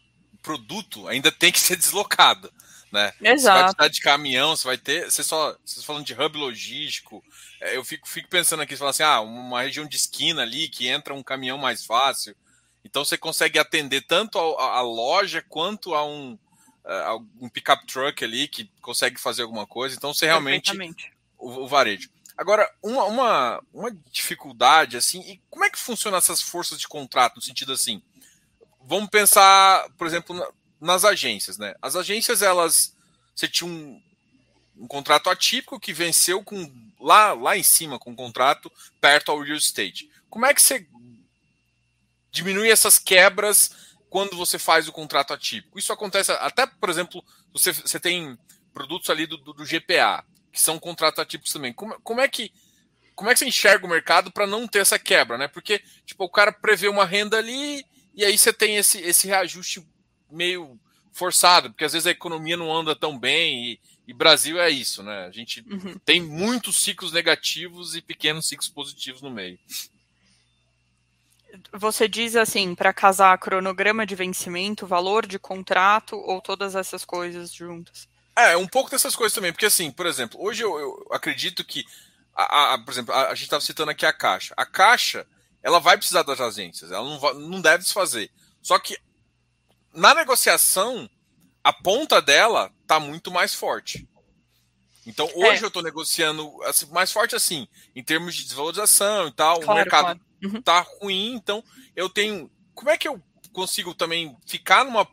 [0.43, 2.53] produto ainda tem que ser deslocado,
[2.93, 3.13] né?
[3.21, 3.39] Exato.
[3.41, 7.25] Você vai precisar de caminhão, você vai ter, você só, vocês falando de hub logístico,
[7.61, 10.87] é, eu fico, fico pensando aqui, falar assim, ah, uma região de esquina ali que
[10.87, 12.37] entra um caminhão mais fácil,
[12.85, 16.39] então você consegue atender tanto a, a loja quanto a um
[17.41, 19.97] um pickup truck ali que consegue fazer alguma coisa.
[19.97, 20.73] Então você realmente
[21.39, 22.11] o, o, varejo.
[22.37, 27.37] Agora, uma, uma, uma dificuldade assim, e como é que funcionam essas forças de contrato
[27.37, 28.03] no sentido assim?
[28.83, 30.47] Vamos pensar, por exemplo, na,
[30.81, 31.75] nas agências, né?
[31.81, 32.95] As agências elas
[33.35, 34.01] você tinha um,
[34.77, 36.71] um contrato atípico que venceu com
[37.01, 38.71] lá lá em cima com um contrato
[39.01, 40.11] perto ao real estate.
[40.29, 40.87] Como é que você
[42.31, 43.84] diminui essas quebras
[44.15, 45.77] quando você faz o contrato atípico.
[45.77, 47.21] Isso acontece até, por exemplo,
[47.53, 48.39] você, você tem
[48.73, 51.73] produtos ali do, do, do GPA, que são contratos atípicos também.
[51.73, 52.53] Como, como, é que
[53.17, 55.49] como é que você enxerga o mercado para não ter essa quebra, né?
[55.49, 59.85] Porque tipo, o cara prevê uma renda ali e aí você tem esse, esse reajuste
[60.31, 60.79] meio
[61.13, 65.03] forçado, porque às vezes a economia não anda tão bem e, e Brasil é isso,
[65.03, 65.25] né?
[65.25, 65.99] A gente uhum.
[66.05, 69.59] tem muitos ciclos negativos e pequenos ciclos positivos no meio
[71.73, 77.53] você diz assim, para casar cronograma de vencimento, valor de contrato ou todas essas coisas
[77.53, 78.09] juntas?
[78.37, 81.85] É, um pouco dessas coisas também, porque assim, por exemplo, hoje eu, eu acredito que,
[82.35, 84.55] a, a, por exemplo, a, a gente estava citando aqui a Caixa.
[84.57, 85.27] A Caixa,
[85.63, 88.31] ela vai precisar das agências, ela não, vai, não deve desfazer.
[88.61, 88.99] Só que
[89.93, 91.09] na negociação,
[91.63, 94.09] a ponta dela está muito mais forte.
[95.07, 95.65] Então hoje é.
[95.65, 99.61] eu estou negociando assim, mais forte assim, em termos de desvalorização e tal.
[99.61, 100.63] Claro, o mercado claro uhum.
[100.63, 101.63] tá ruim, então
[101.95, 102.51] eu tenho.
[102.75, 105.09] Como é que eu consigo também ficar numa,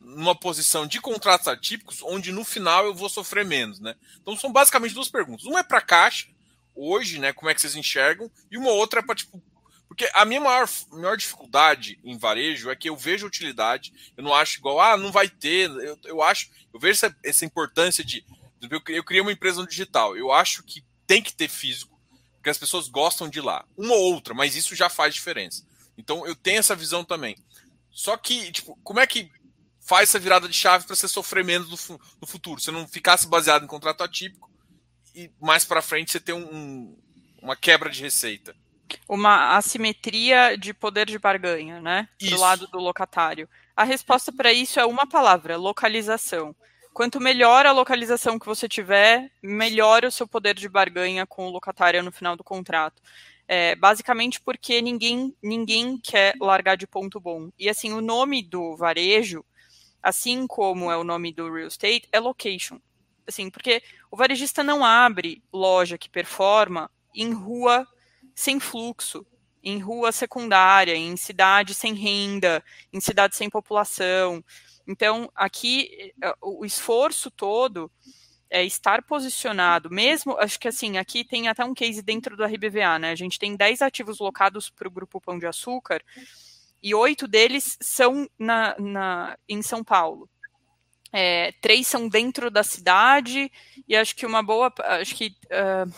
[0.00, 3.94] numa posição de contratos atípicos onde no final eu vou sofrer menos, né?
[4.20, 5.44] Então são basicamente duas perguntas.
[5.44, 6.26] Uma é para caixa,
[6.74, 7.32] hoje, né?
[7.32, 8.30] Como é que vocês enxergam?
[8.50, 9.42] E uma outra é para tipo.
[9.88, 14.34] Porque a minha maior, maior dificuldade em varejo é que eu vejo utilidade, eu não
[14.34, 15.70] acho igual, ah, não vai ter.
[15.70, 18.24] Eu, eu acho, eu vejo essa, essa importância de.
[18.60, 20.16] Eu, eu criei uma empresa no digital.
[20.16, 21.95] Eu acho que tem que ter físico,
[22.46, 23.64] porque as pessoas gostam de ir lá.
[23.76, 25.66] Uma ou outra, mas isso já faz diferença.
[25.98, 27.36] Então eu tenho essa visão também.
[27.90, 29.28] Só que, tipo, como é que
[29.80, 32.60] faz essa virada de chave para você sofrer menos no, no, futuro?
[32.60, 34.48] Você não ficasse baseado em contrato atípico
[35.12, 36.98] e mais para frente você ter um, um,
[37.42, 38.54] uma quebra de receita.
[39.08, 42.08] Uma assimetria de poder de barganha, né?
[42.20, 43.48] Do lado do locatário.
[43.74, 46.54] A resposta para isso é uma palavra: localização.
[46.96, 51.50] Quanto melhor a localização que você tiver, melhor o seu poder de barganha com o
[51.50, 53.02] locatário no final do contrato.
[53.46, 57.50] É, basicamente porque ninguém, ninguém quer largar de ponto bom.
[57.58, 59.44] E assim, o nome do varejo,
[60.02, 62.80] assim como é o nome do real estate, é location.
[63.26, 67.86] Assim, porque o varejista não abre loja que performa em rua
[68.34, 69.26] sem fluxo,
[69.62, 74.42] em rua secundária, em cidade sem renda, em cidade sem população.
[74.86, 77.90] Então, aqui, é, o esforço todo
[78.48, 82.98] é, estar posicionado, mesmo, acho que assim, aqui tem até um case dentro do RBVA,
[82.98, 83.10] né?
[83.10, 86.02] A gente tem 10 ativos locados para o Grupo Pão de Açúcar
[86.82, 90.28] e oito deles são na, na, em São Paulo.
[91.12, 93.50] É, três são dentro da cidade
[93.88, 95.92] e acho que uma boa, acho que uh,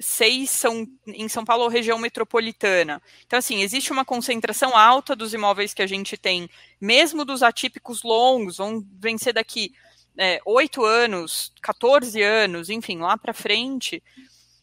[0.00, 3.00] seis são em São Paulo região metropolitana.
[3.26, 6.48] Então, assim, existe uma concentração alta dos imóveis que a gente tem,
[6.80, 9.72] mesmo dos atípicos longos, vão vencer daqui
[10.16, 14.02] é, 8 anos, 14 anos, enfim, lá para frente,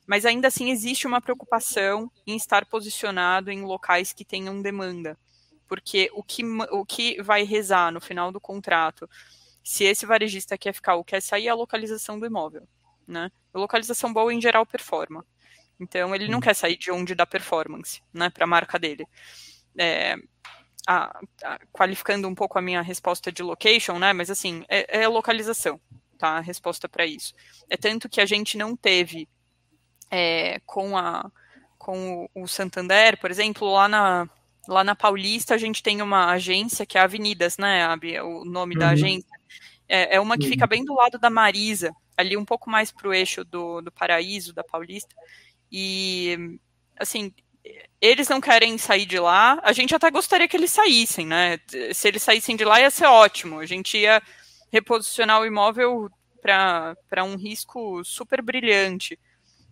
[0.07, 5.17] mas ainda assim existe uma preocupação em estar posicionado em locais que tenham demanda,
[5.67, 9.09] porque o que, o que vai rezar no final do contrato,
[9.63, 12.67] se esse varejista quer ficar ou quer sair, é a localização do imóvel,
[13.07, 13.31] né?
[13.53, 15.25] Localização boa, em geral, performa.
[15.79, 19.05] Então, ele não quer sair de onde dá performance, né, para a marca dele.
[19.77, 20.15] É,
[20.87, 24.13] a, a, qualificando um pouco a minha resposta de location, né?
[24.13, 25.79] Mas assim, é, é localização,
[26.17, 26.37] tá?
[26.37, 27.33] A resposta para isso.
[27.69, 29.27] É tanto que a gente não teve
[30.09, 31.31] é, com a
[31.77, 34.29] com o, o Santander, por exemplo, lá na
[34.67, 37.83] lá na Paulista a gente tem uma agência que é Avenidas, né?
[37.83, 38.79] Abi, o nome uhum.
[38.79, 39.29] da agência
[39.87, 40.51] é, é uma que uhum.
[40.51, 43.91] fica bem do lado da Marisa, ali um pouco mais para o eixo do, do
[43.91, 45.13] Paraíso da Paulista.
[45.71, 46.59] E
[46.97, 47.33] assim,
[47.99, 49.59] eles não querem sair de lá.
[49.63, 51.59] A gente até gostaria que eles saíssem, né?
[51.93, 53.59] Se eles saíssem de lá, ia ser ótimo.
[53.59, 54.21] A gente ia
[54.71, 56.09] reposicionar o imóvel
[56.41, 59.19] para um risco super brilhante.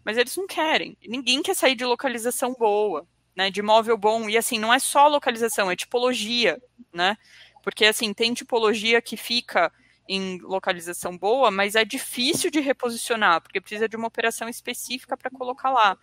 [0.05, 0.97] Mas eles não querem.
[1.07, 3.49] Ninguém quer sair de localização boa, né?
[3.49, 4.29] De imóvel bom.
[4.29, 6.61] E assim, não é só localização, é tipologia,
[6.93, 7.17] né?
[7.63, 9.71] Porque assim, tem tipologia que fica
[10.09, 15.29] em localização boa, mas é difícil de reposicionar, porque precisa de uma operação específica para
[15.29, 15.95] colocar lá.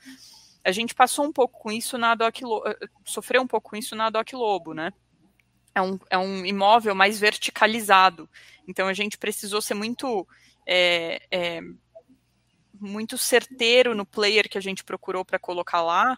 [0.65, 3.77] A gente passou um pouco com isso na Doc Lobo, eh, sofreu um pouco com
[3.77, 4.93] isso na Doc Lobo, né?
[5.75, 8.31] É um, é um imóvel mais verticalizado.
[8.69, 10.27] Então a gente precisou ser muito
[10.65, 11.61] é, é,
[12.81, 16.17] muito certeiro no player que a gente procurou para colocar lá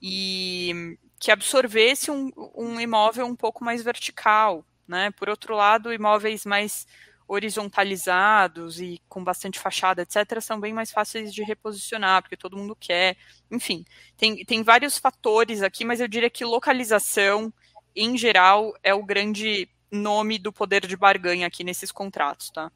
[0.00, 5.10] e que absorvesse um, um imóvel um pouco mais vertical, né?
[5.12, 6.86] Por outro lado, imóveis mais
[7.26, 12.76] horizontalizados e com bastante fachada, etc., são bem mais fáceis de reposicionar, porque todo mundo
[12.76, 13.16] quer.
[13.50, 13.84] Enfim,
[14.16, 17.52] tem, tem vários fatores aqui, mas eu diria que localização,
[17.94, 22.70] em geral, é o grande nome do poder de barganha aqui nesses contratos, tá?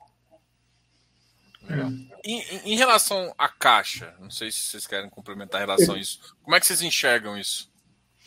[2.24, 2.40] Em,
[2.72, 6.56] em, relação à caixa, não sei se vocês querem complementar em relação a isso, como
[6.56, 7.70] é que vocês enxergam isso?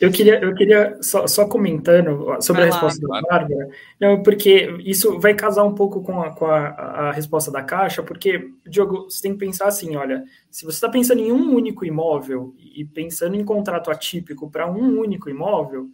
[0.00, 3.68] Eu queria, eu queria só, só comentando sobre vai a resposta lá, da Bárbara,
[4.00, 8.02] não, porque isso vai casar um pouco com, a, com a, a, resposta da Caixa,
[8.02, 11.84] porque, Diogo, você tem que pensar assim, olha, se você está pensando em um único
[11.84, 15.88] imóvel e pensando em contrato atípico para um único imóvel,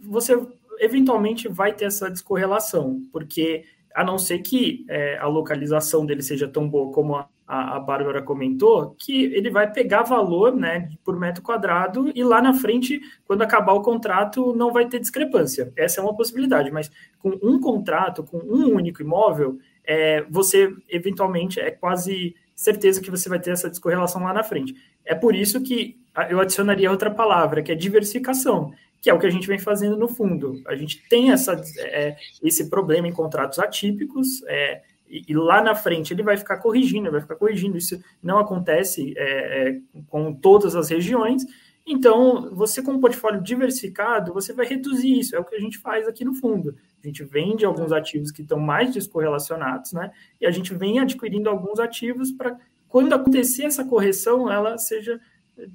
[0.00, 0.38] você
[0.78, 3.64] eventualmente vai ter essa descorrelação, porque
[3.98, 8.22] a não ser que é, a localização dele seja tão boa como a, a, Bárbara
[8.22, 13.42] comentou, que ele vai pegar valor né, por metro quadrado e lá na frente, quando
[13.42, 15.72] acabar o contrato, não vai ter discrepância.
[15.74, 21.58] Essa é uma possibilidade, mas com um contrato, com um único imóvel, é, você eventualmente
[21.58, 24.76] é quase certeza que você vai ter essa descorrelação lá na frente.
[25.04, 25.98] É por isso que
[26.30, 29.96] eu adicionaria outra palavra, que é diversificação que é o que a gente vem fazendo
[29.96, 30.60] no fundo.
[30.66, 35.74] A gente tem essa, é, esse problema em contratos atípicos, é, e, e, lá na
[35.74, 37.78] frente ele vai ficar corrigindo, vai ficar corrigindo.
[37.78, 41.44] Isso não acontece é, é, com todas as regiões.
[41.86, 45.34] Então, você com um portfólio diversificado, você vai reduzir isso.
[45.34, 46.76] É o que a gente faz aqui no fundo.
[47.02, 50.10] A gente vende alguns ativos que estão mais descorrelacionados, né?
[50.38, 52.58] E a gente vem adquirindo alguns ativos para,
[52.88, 55.18] quando acontecer essa correção, ela seja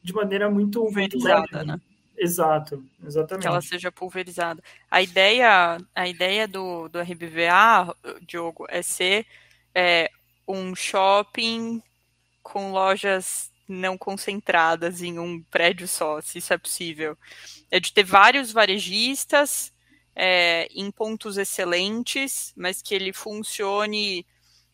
[0.04, 1.66] de maneira muito, muito leve.
[1.66, 1.80] Né?
[2.18, 3.42] Exato, exatamente.
[3.42, 4.62] Que ela seja pulverizada.
[4.90, 9.26] A ideia, a ideia do, do RBVA, Diogo, é ser
[9.74, 10.10] é,
[10.48, 11.82] um shopping
[12.42, 17.18] com lojas não concentradas em um prédio só, se isso é possível.
[17.72, 19.74] É de ter vários varejistas
[20.16, 24.26] é, em pontos excelentes, mas que ele funcione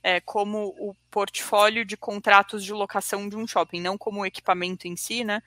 [0.01, 4.87] é, como o portfólio de contratos de locação de um shopping, não como o equipamento
[4.87, 5.41] em si, né?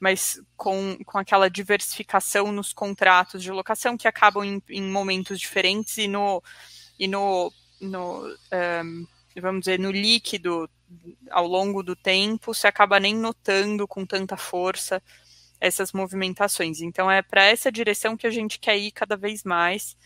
[0.00, 5.98] Mas com, com aquela diversificação nos contratos de locação que acabam em, em momentos diferentes
[5.98, 6.42] e no,
[6.98, 8.26] e no, no
[8.82, 9.06] um,
[9.40, 10.68] vamos dizer, no líquido
[11.30, 15.02] ao longo do tempo, se acaba nem notando com tanta força
[15.60, 16.80] essas movimentações.
[16.80, 19.96] Então é para essa direção que a gente quer ir cada vez mais,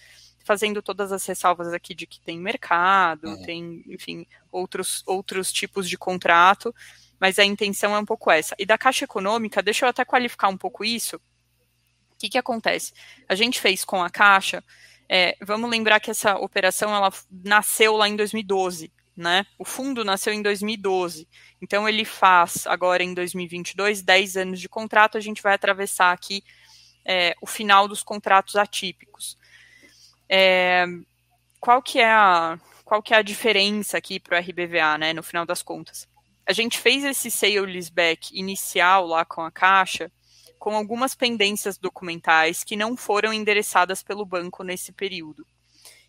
[0.44, 3.42] fazendo todas as ressalvas aqui de que tem mercado, uhum.
[3.44, 6.74] tem, enfim, outros, outros tipos de contrato,
[7.20, 8.55] mas a intenção é um pouco essa.
[8.59, 11.16] E da Caixa Econômica, deixa eu até qualificar um pouco isso.
[11.16, 12.92] O que, que acontece?
[13.29, 14.62] A gente fez com a Caixa,
[15.09, 19.46] é, vamos lembrar que essa operação ela nasceu lá em 2012 né?
[19.59, 21.29] O fundo nasceu em 2012,
[21.62, 25.16] então ele faz agora em 2022 10 anos de contrato.
[25.16, 26.42] A gente vai atravessar aqui
[27.05, 29.38] é, o final dos contratos atípicos.
[30.29, 30.87] É,
[31.61, 35.12] qual que é a qual que é a diferença aqui para o RBVA, né?
[35.12, 36.09] No final das contas,
[36.46, 40.11] a gente fez esse sale leaseback inicial lá com a Caixa
[40.59, 45.46] com algumas pendências documentais que não foram endereçadas pelo banco nesse período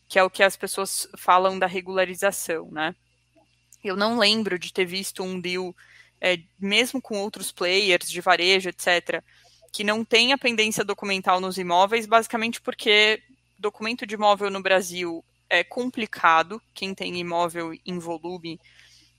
[0.07, 2.95] que é o que as pessoas falam da regularização, né?
[3.83, 5.75] Eu não lembro de ter visto um deal,
[6.19, 9.23] é, mesmo com outros players de varejo, etc.,
[9.71, 13.21] que não tenha pendência documental nos imóveis, basicamente porque
[13.59, 16.61] documento de imóvel no Brasil é complicado.
[16.73, 18.59] Quem tem imóvel em volume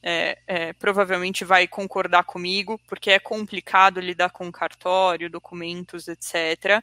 [0.08, 6.80] é, é, provavelmente vai concordar comigo, porque é complicado lidar com cartório, documentos, etc.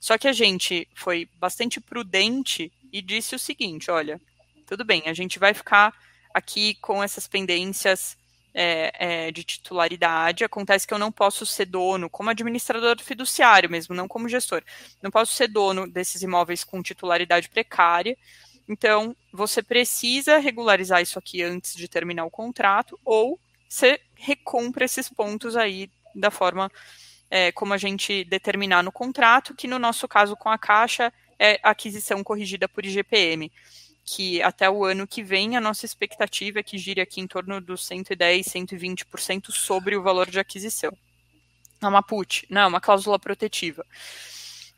[0.00, 4.20] Só que a gente foi bastante prudente e disse o seguinte: olha,
[4.66, 5.94] tudo bem, a gente vai ficar
[6.34, 8.16] aqui com essas pendências
[8.52, 10.42] é, é, de titularidade.
[10.42, 14.64] Acontece que eu não posso ser dono, como administrador fiduciário mesmo, não como gestor,
[15.00, 18.18] não posso ser dono desses imóveis com titularidade precária.
[18.68, 25.08] Então, você precisa regularizar isso aqui antes de terminar o contrato, ou você recompra esses
[25.08, 26.70] pontos aí da forma
[27.30, 31.58] é, como a gente determinar no contrato, que no nosso caso com a Caixa é
[31.62, 33.50] aquisição corrigida por IGPM,
[34.04, 37.60] que até o ano que vem a nossa expectativa é que gire aqui em torno
[37.60, 40.90] dos 110, 120% sobre o valor de aquisição.
[41.80, 43.84] É uma put, não, é uma cláusula protetiva.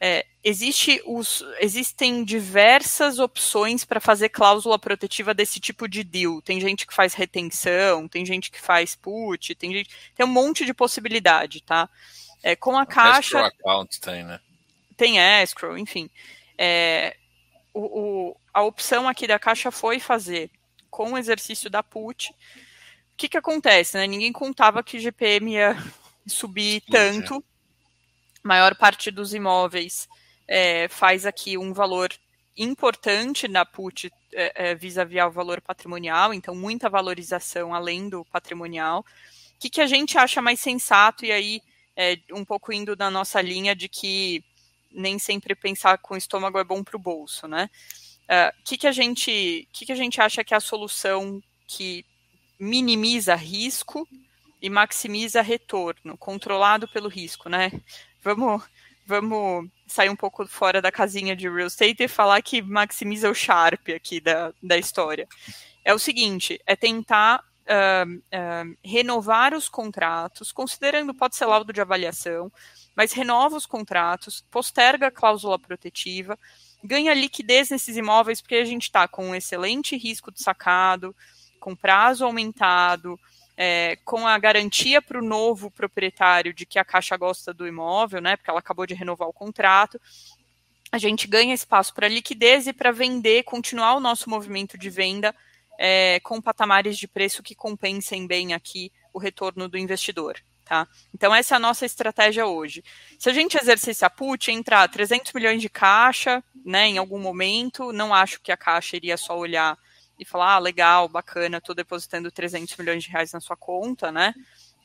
[0.03, 6.41] É, existe os, existem diversas opções para fazer cláusula protetiva desse tipo de deal.
[6.41, 10.65] Tem gente que faz retenção, tem gente que faz put, tem gente, tem um monte
[10.65, 11.89] de possibilidade, tá?
[12.43, 13.43] É, com a caixa.
[13.43, 14.41] Escrow account tem, né?
[14.97, 16.09] Tem escrow, enfim.
[16.57, 17.17] É,
[17.73, 20.51] o, o, a opção aqui da Caixa foi fazer
[20.91, 22.31] com o exercício da PUT.
[22.31, 23.97] O que, que acontece?
[23.97, 24.07] Né?
[24.07, 25.77] Ninguém contava que o GPM ia
[26.27, 27.43] subir tanto.
[28.42, 30.09] Maior parte dos imóveis
[30.48, 32.11] é, faz aqui um valor
[32.57, 39.00] importante na PUT é, é, vis-à-vis ao valor patrimonial, então muita valorização além do patrimonial.
[39.00, 41.61] O que, que a gente acha mais sensato, e aí
[41.96, 44.44] é, um pouco indo na nossa linha de que
[44.90, 47.70] nem sempre pensar com o estômago é bom para o bolso, né?
[48.29, 51.42] O uh, que, que, a gente, que, que a gente acha que é a solução
[51.66, 52.05] que
[52.59, 54.07] minimiza risco
[54.62, 57.70] e maximiza retorno, controlado pelo risco, né?
[58.22, 58.62] Vamos,
[59.06, 63.35] vamos sair um pouco fora da casinha de real estate e falar que maximiza o
[63.35, 65.26] Sharp aqui da, da história.
[65.85, 71.80] É o seguinte, é tentar uh, uh, renovar os contratos, considerando, pode ser laudo de
[71.80, 72.52] avaliação,
[72.94, 76.38] mas renova os contratos, posterga a cláusula protetiva,
[76.85, 81.14] ganha liquidez nesses imóveis, porque a gente está com um excelente risco de sacado,
[81.59, 83.18] com prazo aumentado,
[83.62, 88.18] é, com a garantia para o novo proprietário de que a Caixa gosta do imóvel,
[88.18, 88.35] né?
[88.35, 90.00] Porque ela acabou de renovar o contrato.
[90.90, 95.35] A gente ganha espaço para liquidez e para vender, continuar o nosso movimento de venda
[95.79, 100.40] é, com patamares de preço que compensem bem aqui o retorno do investidor.
[100.65, 100.88] Tá?
[101.15, 102.83] Então, essa é a nossa estratégia hoje.
[103.19, 107.92] Se a gente exercesse a put, entrar 300 milhões de caixa né, em algum momento,
[107.92, 109.77] não acho que a caixa iria só olhar
[110.21, 114.35] e falar, ah, legal, bacana, estou depositando 300 milhões de reais na sua conta, né?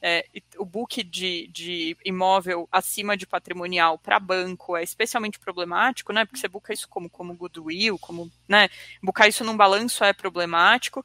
[0.01, 0.25] É,
[0.57, 6.25] o book de, de, imóvel acima de patrimonial para banco é especialmente problemático, né?
[6.25, 8.69] Porque você buca isso como, como goodwill, como, né?
[9.01, 11.03] Bucar isso num balanço é problemático.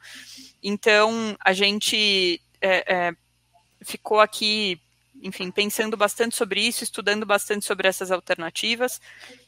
[0.63, 3.15] Então, a gente é, é,
[3.83, 4.81] ficou aqui
[5.23, 9.01] enfim, pensando bastante sobre isso, estudando bastante sobre essas alternativas.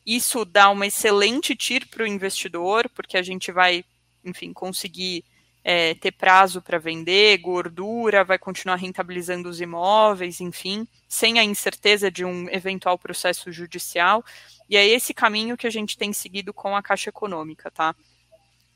[0.04, 3.84] Isso dá uma excelente TIR para o investidor, porque a gente vai,
[4.24, 5.24] enfim, conseguir
[5.64, 12.10] é, ter prazo para vender, gordura, vai continuar rentabilizando os imóveis, enfim, sem a incerteza
[12.10, 14.24] de um eventual processo judicial.
[14.68, 17.94] E é esse caminho que a gente tem seguido com a Caixa Econômica, tá?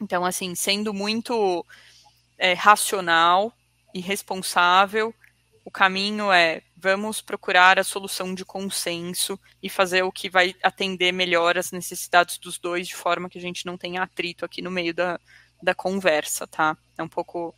[0.01, 1.65] Então, assim, sendo muito
[2.39, 3.53] é, racional
[3.95, 5.15] e responsável,
[5.67, 11.11] o caminho é vamos procurar a solução de consenso e fazer o que vai atender
[11.11, 14.71] melhor as necessidades dos dois, de forma que a gente não tenha atrito aqui no
[14.71, 15.19] meio da,
[15.61, 16.77] da conversa, tá?
[16.97, 17.53] É um pouco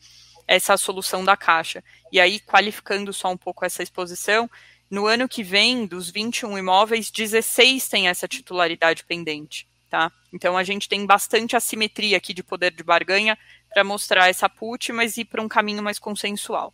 [0.47, 1.85] essa a solução da caixa.
[2.11, 4.51] E aí, qualificando só um pouco essa exposição,
[4.91, 10.11] no ano que vem, dos 21 imóveis, 16 têm essa titularidade pendente, tá?
[10.33, 13.37] Então a gente tem bastante assimetria aqui de poder de barganha
[13.69, 16.73] para mostrar essa put, mas ir para um caminho mais consensual.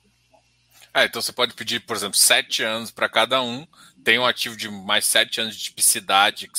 [0.95, 3.67] É, então você pode pedir, por exemplo, sete anos para cada um,
[4.05, 6.59] tem um ativo de mais sete anos de tipicidade que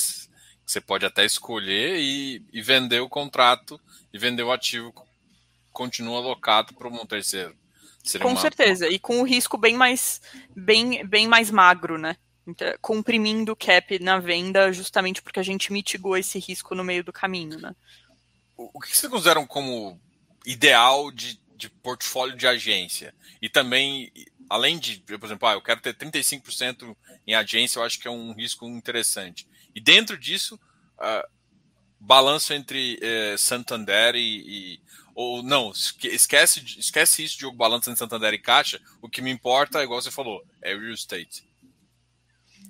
[0.66, 3.80] você pode até escolher e, e vender o contrato
[4.12, 4.92] e vender o ativo
[5.72, 7.56] continua alocado para um terceiro.
[8.04, 8.40] Seria com uma...
[8.40, 10.20] certeza, e com o risco bem mais,
[10.54, 12.16] bem, bem mais magro, né?
[12.46, 17.02] Então, comprimindo o cap na venda, justamente porque a gente mitigou esse risco no meio
[17.02, 17.74] do caminho, né?
[18.56, 20.00] O que vocês consideram como
[20.46, 23.14] ideal de, de portfólio de agência?
[23.40, 24.12] E também,
[24.48, 26.96] além de, por exemplo, ah, eu quero ter 35%
[27.26, 29.48] em agência, eu acho que é um risco interessante.
[29.74, 30.58] E dentro disso,
[30.98, 31.28] uh,
[31.98, 34.80] balanço entre uh, Santander e, e,
[35.14, 38.80] ou não, esquece, esquece isso, Diogo, balanço entre Santander e Caixa.
[39.00, 41.46] O que me importa, igual você falou, é real estate.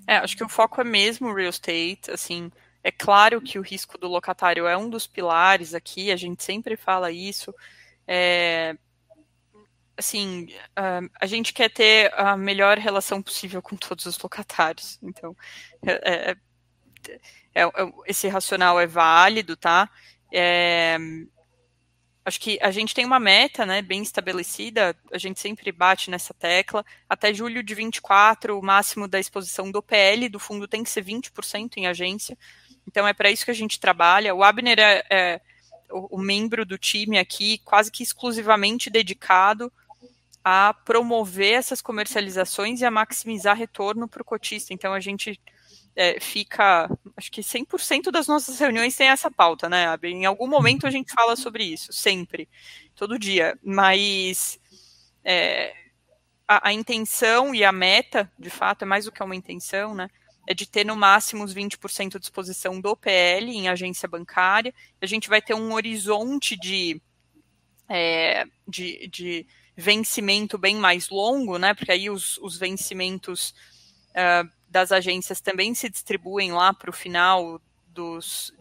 [0.06, 2.50] É, acho que o foco é mesmo real estate, assim,
[2.86, 6.76] é claro que o risco do locatário é um dos pilares aqui, a gente sempre
[6.76, 7.52] fala isso.
[8.06, 8.76] É,
[9.96, 14.98] assim, a gente quer ter a melhor relação possível com todos os locatários.
[15.02, 15.36] Então,
[15.84, 16.36] é, é,
[17.54, 17.70] é, é
[18.06, 19.88] esse racional é válido, tá?
[20.32, 20.98] É,
[22.24, 26.34] acho que a gente tem uma meta, né, bem estabelecida, a gente sempre bate nessa
[26.34, 26.84] tecla.
[27.08, 31.04] Até julho de 24, o máximo da exposição do PL do fundo tem que ser
[31.04, 32.36] 20% em agência.
[32.86, 34.34] Então, é para isso que a gente trabalha.
[34.34, 35.40] O Abner é, é
[35.90, 39.72] o, o membro do time aqui, quase que exclusivamente dedicado
[40.44, 44.72] a promover essas comercializações e a maximizar retorno para o cotista.
[44.72, 45.40] Então a gente
[45.96, 50.10] é, fica, acho que 100% das nossas reuniões tem essa pauta, né, Abel?
[50.10, 52.48] Em algum momento a gente fala sobre isso, sempre,
[52.94, 53.58] todo dia.
[53.60, 54.60] Mas
[55.24, 55.74] é,
[56.46, 60.08] a, a, intenção e a meta, de fato, é mais do que uma intenção, né?
[60.46, 64.72] É de ter no máximo os 20% de exposição do PL em agência bancária.
[65.00, 67.00] A gente vai ter um horizonte de,
[67.88, 71.74] é, de, de vencimento bem mais longo, né?
[71.74, 73.54] Porque aí os, os vencimentos
[74.10, 78.52] uh, das agências também se distribuem lá para o final dos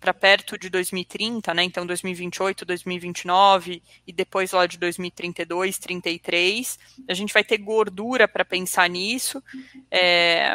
[0.00, 1.64] para perto de 2030, né?
[1.64, 6.78] Então 2028, 2029 e depois lá de 2032, 33,
[7.08, 9.42] a gente vai ter gordura para pensar nisso.
[9.90, 10.54] É,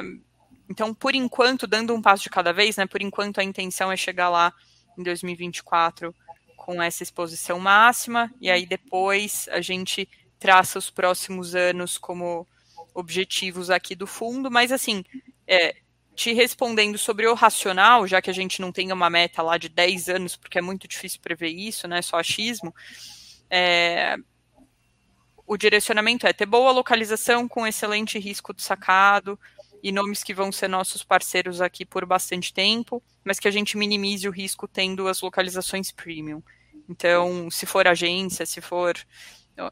[0.70, 2.86] então, por enquanto, dando um passo de cada vez, né?
[2.86, 4.54] Por enquanto a intenção é chegar lá
[4.98, 6.16] em 2024
[6.56, 10.08] com essa exposição máxima, e aí depois a gente
[10.40, 12.48] traça os próximos anos como
[12.94, 15.04] objetivos aqui do fundo, mas assim,
[15.48, 15.76] é,
[16.22, 19.68] te respondendo sobre o racional, já que a gente não tem uma meta lá de
[19.68, 22.00] 10 anos, porque é muito difícil prever isso, né?
[22.04, 22.76] Só achismo.
[23.50, 24.16] É,
[25.48, 29.40] o direcionamento é ter boa localização com excelente risco de sacado
[29.82, 33.76] e nomes que vão ser nossos parceiros aqui por bastante tempo, mas que a gente
[33.76, 36.44] minimize o risco tendo as localizações premium.
[36.88, 38.96] Então, se for agência, se for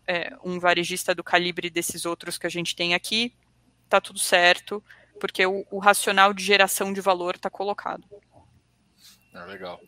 [0.07, 3.35] é, um varejista do calibre desses outros que a gente tem aqui,
[3.87, 4.83] tá tudo certo,
[5.19, 8.03] porque o, o racional de geração de valor está colocado.
[9.33, 9.79] É, legal.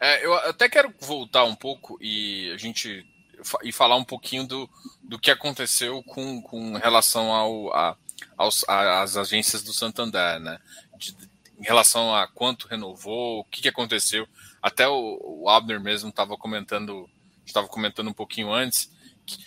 [0.00, 3.04] É, eu até quero voltar um pouco e a gente
[3.62, 4.70] e falar um pouquinho do,
[5.02, 7.96] do que aconteceu com, com relação ao, a,
[8.36, 10.58] aos, às agências do Santander, né?
[10.96, 11.16] De,
[11.58, 14.28] em relação a quanto renovou, o que, que aconteceu.
[14.62, 17.08] Até o, o Abner mesmo estava comentando,
[17.44, 18.90] estava comentando um pouquinho antes.
[19.26, 19.38] Que,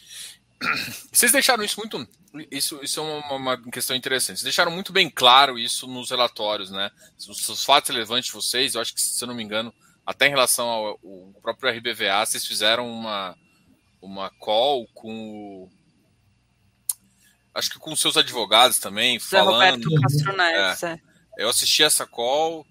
[1.11, 2.07] vocês deixaram isso muito.
[2.49, 4.37] Isso, isso é uma, uma, questão interessante.
[4.37, 6.91] Vocês deixaram muito bem claro isso nos relatórios, né?
[7.17, 9.73] Os, os fatos relevantes de vocês, eu acho que, se eu não me engano,
[10.05, 13.35] até em relação ao, ao próprio RBVA, vocês fizeram uma,
[14.01, 15.71] uma call com o
[17.53, 19.83] acho que com seus advogados também, Zé falando.
[19.83, 20.93] Roberto Castro Neves, é.
[20.93, 20.99] é.
[21.37, 22.65] Eu assisti essa call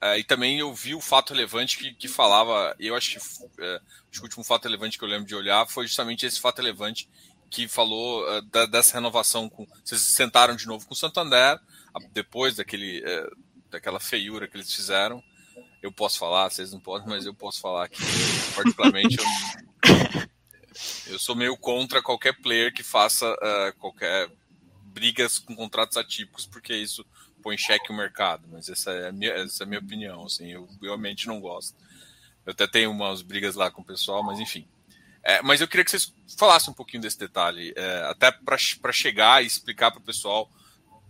[0.00, 2.74] é, e também eu vi o fato relevante que, que falava.
[2.78, 3.16] Eu acho que,
[3.62, 6.40] é, acho que o último fato relevante que eu lembro de olhar foi justamente esse
[6.40, 7.08] fato relevante
[7.54, 9.64] que falou uh, da, dessa renovação com.
[9.84, 11.60] Vocês sentaram de novo com o Santander,
[12.10, 13.36] depois daquele, uh,
[13.70, 15.22] daquela feiura que eles fizeram.
[15.80, 18.02] Eu posso falar, vocês não podem, mas eu posso falar que,
[18.56, 19.24] particularmente, eu,
[21.12, 24.28] eu sou meio contra qualquer player que faça uh, qualquer
[24.86, 27.06] brigas com contratos atípicos, porque isso
[27.40, 28.48] põe em xeque o mercado.
[28.50, 30.24] Mas essa é a minha, essa é a minha opinião.
[30.24, 31.76] Assim, eu realmente não gosto.
[32.44, 34.66] Eu até tenho umas brigas lá com o pessoal, mas enfim.
[35.24, 39.42] É, mas eu queria que vocês falassem um pouquinho desse detalhe, é, até para chegar
[39.42, 40.50] e explicar para o pessoal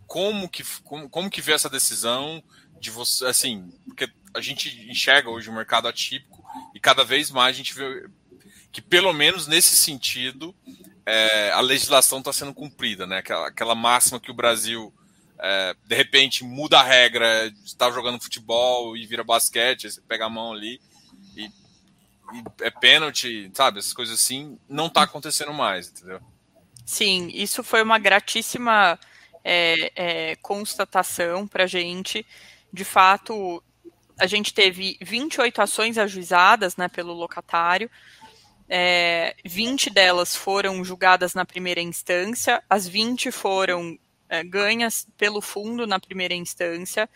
[0.06, 2.42] como que, como, como que vê essa decisão
[2.80, 6.44] de você, assim, porque a gente enxerga hoje o mercado atípico
[6.74, 8.08] e cada vez mais a gente vê
[8.70, 10.54] que pelo menos nesse sentido
[11.06, 13.18] é, a legislação está sendo cumprida, né?
[13.18, 14.92] Aquela, aquela máxima que o Brasil
[15.40, 20.30] é, de repente muda a regra, está jogando futebol e vira basquete, você pega a
[20.30, 20.80] mão ali
[21.36, 21.50] e
[22.60, 23.78] é pênalti, sabe?
[23.78, 26.20] Essas coisas assim, não tá acontecendo mais, entendeu?
[26.84, 28.98] Sim, isso foi uma gratíssima
[29.42, 32.26] é, é, constatação para a gente.
[32.72, 33.62] De fato,
[34.18, 37.90] a gente teve 28 ações ajuizadas né, pelo locatário,
[38.68, 45.86] é, 20 delas foram julgadas na primeira instância, as 20 foram é, ganhas pelo fundo
[45.86, 47.08] na primeira instância,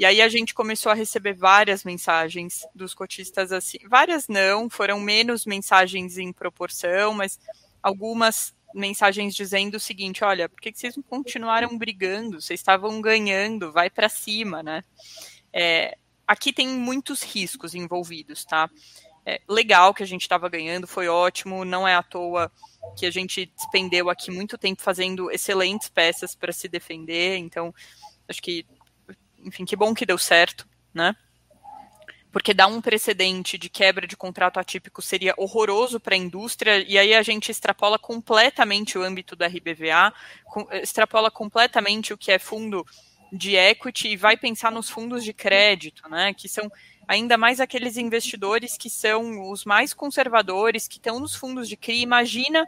[0.00, 4.98] e aí a gente começou a receber várias mensagens dos cotistas assim, várias não, foram
[4.98, 7.38] menos mensagens em proporção, mas
[7.82, 12.40] algumas mensagens dizendo o seguinte: olha, por que vocês não continuaram brigando?
[12.40, 14.82] Vocês estavam ganhando, vai para cima, né?
[15.52, 18.70] É, aqui tem muitos riscos envolvidos, tá?
[19.26, 22.50] É, legal que a gente estava ganhando, foi ótimo, não é à toa
[22.96, 27.74] que a gente despendeu aqui muito tempo fazendo excelentes peças para se defender, então
[28.26, 28.64] acho que
[29.44, 31.14] enfim, que bom que deu certo, né?
[32.32, 36.96] Porque dar um precedente de quebra de contrato atípico seria horroroso para a indústria, e
[36.96, 40.12] aí a gente extrapola completamente o âmbito do RBVA,
[40.80, 42.86] extrapola completamente o que é fundo
[43.32, 46.32] de equity e vai pensar nos fundos de crédito, né?
[46.34, 46.70] Que são
[47.10, 52.02] ainda mais aqueles investidores que são os mais conservadores, que estão nos fundos de CRI.
[52.02, 52.64] Imagina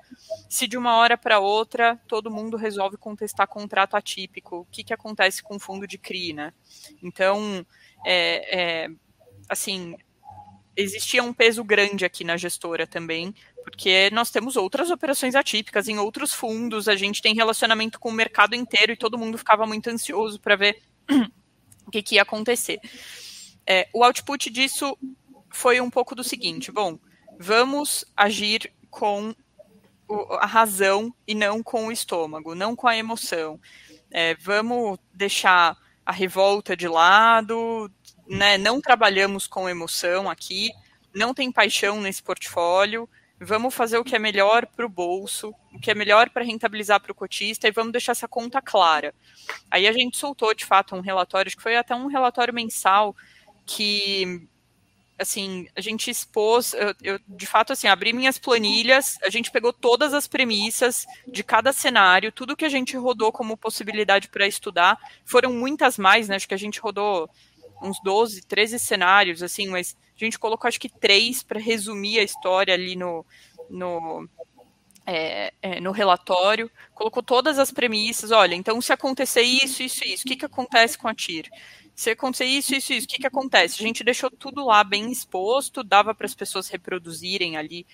[0.48, 4.56] se de uma hora para outra todo mundo resolve contestar contrato atípico.
[4.56, 6.52] O que, que acontece com o fundo de CRI, né?
[7.00, 7.64] Então,
[8.04, 8.88] é, é,
[9.48, 9.94] assim,
[10.76, 13.32] existia um peso grande aqui na gestora também,
[13.62, 18.12] porque nós temos outras operações atípicas em outros fundos, a gente tem relacionamento com o
[18.12, 20.82] mercado inteiro e todo mundo ficava muito ansioso para ver
[21.86, 22.80] o que, que ia acontecer.
[23.66, 24.96] É, o output disso
[25.50, 26.98] foi um pouco do seguinte: bom,
[27.38, 29.34] vamos agir com
[30.40, 33.60] a razão e não com o estômago, não com a emoção.
[34.10, 37.90] É, vamos deixar a revolta de lado,
[38.28, 40.70] né, não trabalhamos com emoção aqui,
[41.14, 43.08] não tem paixão nesse portfólio,
[43.40, 47.00] vamos fazer o que é melhor para o bolso, o que é melhor para rentabilizar
[47.00, 49.14] para o cotista e vamos deixar essa conta clara.
[49.70, 53.16] Aí a gente soltou, de fato, um relatório, acho que foi até um relatório mensal
[53.66, 54.48] que
[55.18, 59.72] assim, a gente expôs, eu, eu, de fato assim, abri minhas planilhas, a gente pegou
[59.72, 64.98] todas as premissas de cada cenário, tudo que a gente rodou como possibilidade para estudar,
[65.24, 66.36] foram muitas mais, né?
[66.36, 67.30] Acho que a gente rodou
[67.80, 72.22] uns 12, 13 cenários, assim, mas a gente colocou acho que três para resumir a
[72.22, 73.24] história ali no,
[73.68, 74.28] no,
[75.06, 80.24] é, é, no relatório, colocou todas as premissas, olha, então se acontecer isso, isso, isso,
[80.24, 81.48] o que, que acontece com a TIR?
[82.02, 83.80] Se acontecer isso, isso, isso, o que, que acontece?
[83.80, 87.86] A gente deixou tudo lá bem exposto, dava para as pessoas reproduzirem ali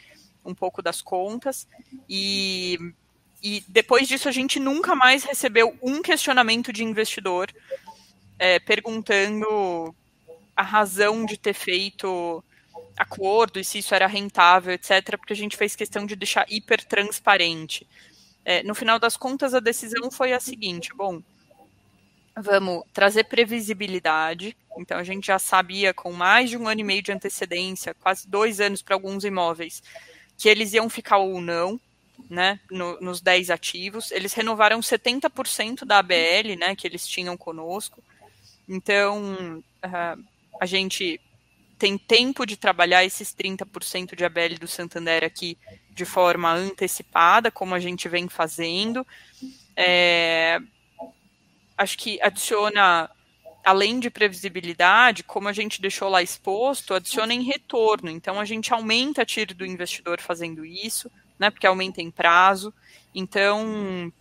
[0.44, 1.68] um pouco das contas,
[2.08, 2.78] e,
[3.42, 7.52] e depois disso a gente nunca mais recebeu um questionamento de investidor
[8.38, 9.94] é, perguntando
[10.56, 12.42] a razão de ter feito
[12.96, 16.82] acordo e se isso era rentável, etc., porque a gente fez questão de deixar hiper
[16.84, 17.86] transparente.
[18.42, 21.22] É, no final das contas, a decisão foi a seguinte: bom,
[22.42, 24.56] Vamos trazer previsibilidade.
[24.76, 28.28] Então, a gente já sabia com mais de um ano e meio de antecedência, quase
[28.28, 29.82] dois anos para alguns imóveis,
[30.36, 31.80] que eles iam ficar ou não,
[32.30, 34.10] né, no, nos 10 ativos.
[34.12, 38.02] Eles renovaram 70% da ABL, né, que eles tinham conosco.
[38.68, 40.24] Então, uh,
[40.60, 41.20] a gente
[41.78, 45.56] tem tempo de trabalhar esses 30% de ABL do Santander aqui
[45.90, 49.06] de forma antecipada, como a gente vem fazendo.
[49.76, 50.60] É,
[51.78, 53.08] acho que adiciona,
[53.64, 58.10] além de previsibilidade, como a gente deixou lá exposto, adiciona em retorno.
[58.10, 61.50] Então a gente aumenta a tiro do investidor fazendo isso, né?
[61.50, 62.74] Porque aumenta em prazo.
[63.14, 64.12] Então,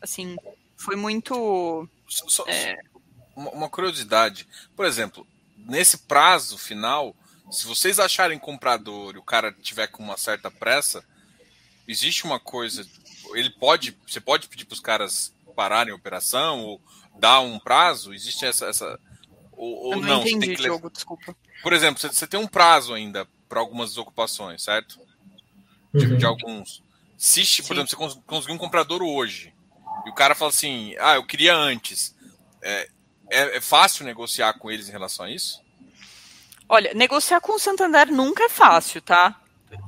[0.00, 0.36] assim,
[0.76, 1.88] foi muito.
[2.08, 2.76] Só, é...
[3.36, 4.48] Uma curiosidade.
[4.74, 7.14] Por exemplo, nesse prazo final,
[7.50, 11.04] se vocês acharem comprador e o cara tiver com uma certa pressa,
[11.86, 12.86] existe uma coisa
[13.34, 16.80] ele pode, você pode pedir para os caras pararem a operação ou
[17.18, 18.12] dar um prazo?
[18.14, 18.98] Existe essa, essa
[19.52, 20.20] ou, ou Eu não, não?
[20.22, 20.62] entendi, tem que...
[20.62, 21.36] Diogo, desculpa.
[21.62, 24.98] Por exemplo, você, você tem um prazo ainda para algumas ocupações, certo?
[25.94, 26.16] De, Uhum.
[26.16, 26.82] de alguns.
[27.18, 29.54] Se, por exemplo, você cons- conseguir um comprador hoje
[30.06, 32.16] e o cara fala assim, ah, eu queria antes.
[32.62, 32.88] É,
[33.30, 35.60] é, é fácil negociar com eles em relação a isso?
[36.68, 39.38] Olha, negociar com o Santander nunca é fácil, tá?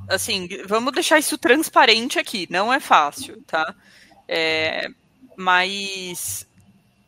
[0.09, 2.47] Assim, vamos deixar isso transparente aqui.
[2.51, 3.75] Não é fácil, tá?
[4.29, 4.89] É,
[5.37, 6.47] mas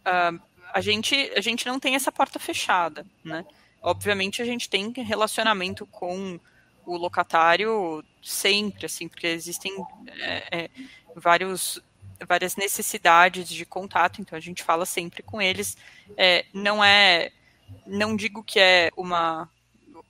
[0.06, 0.32] ah,
[0.72, 3.44] a, gente, a gente não tem essa porta fechada, né?
[3.82, 6.40] Obviamente a gente tem relacionamento com
[6.86, 9.72] o locatário sempre, assim, porque existem
[10.20, 10.70] é, é,
[11.14, 11.82] vários,
[12.26, 15.76] várias necessidades de contato, então a gente fala sempre com eles.
[16.16, 17.32] É, não é,
[17.84, 19.50] não digo que é uma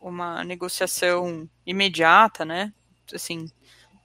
[0.06, 2.72] uma negociação imediata, né?
[3.12, 3.50] Assim,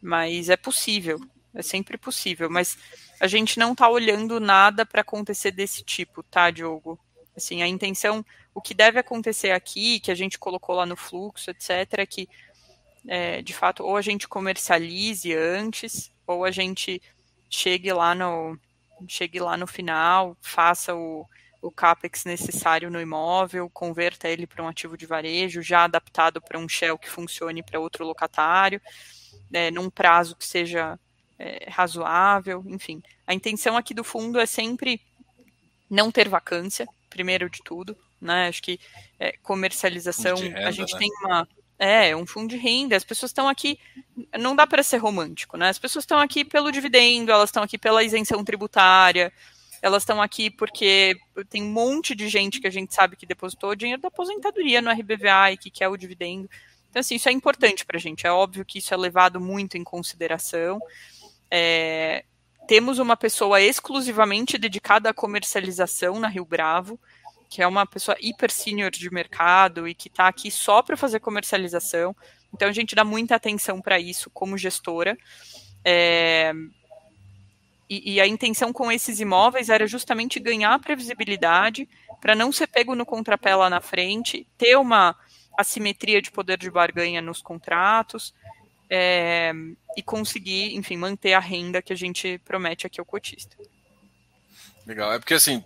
[0.01, 1.19] mas é possível,
[1.53, 2.49] é sempre possível.
[2.49, 2.77] Mas
[3.19, 6.99] a gente não está olhando nada para acontecer desse tipo, tá, Diogo?
[7.35, 11.49] Assim, a intenção, o que deve acontecer aqui, que a gente colocou lá no fluxo,
[11.49, 12.29] etc., é que,
[13.07, 17.01] é, de fato, ou a gente comercialize antes, ou a gente
[17.49, 18.57] chegue lá no,
[19.07, 21.25] chegue lá no final, faça o,
[21.61, 26.59] o CAPEX necessário no imóvel, converta ele para um ativo de varejo, já adaptado para
[26.59, 28.81] um shell que funcione para outro locatário,
[29.49, 30.99] né, num prazo que seja
[31.41, 33.01] é, razoável, enfim.
[33.25, 35.01] A intenção aqui do fundo é sempre
[35.89, 38.47] não ter vacância, primeiro de tudo, né?
[38.47, 38.79] Acho que
[39.19, 40.99] é, comercialização, Renda, a gente né?
[40.99, 41.47] tem uma.
[41.79, 43.79] É, um fundo de renda, as pessoas estão aqui,
[44.37, 45.69] não dá para ser romântico, né?
[45.69, 49.33] As pessoas estão aqui pelo dividendo, elas estão aqui pela isenção tributária,
[49.81, 51.17] elas estão aqui porque
[51.49, 54.91] tem um monte de gente que a gente sabe que depositou dinheiro da aposentadoria no
[54.91, 56.47] RBVA e que quer o dividendo.
[56.91, 58.27] Então, assim, isso é importante para a gente.
[58.27, 60.79] É óbvio que isso é levado muito em consideração.
[61.51, 62.23] É,
[62.67, 66.97] temos uma pessoa exclusivamente dedicada à comercialização na Rio Bravo,
[67.49, 71.19] que é uma pessoa hiper senior de mercado e que está aqui só para fazer
[71.19, 72.15] comercialização.
[72.53, 75.17] Então, a gente dá muita atenção para isso como gestora.
[75.83, 76.53] É,
[77.89, 81.89] e, e, a intenção com esses imóveis era justamente ganhar previsibilidade
[82.21, 85.13] para não ser pego no contrapé lá na frente, ter uma
[85.57, 88.33] assimetria de poder de barganha nos contratos
[88.93, 89.53] é,
[89.95, 93.55] e conseguir, enfim, manter a renda que a gente promete aqui ao cotista.
[94.85, 95.63] Legal, é porque assim,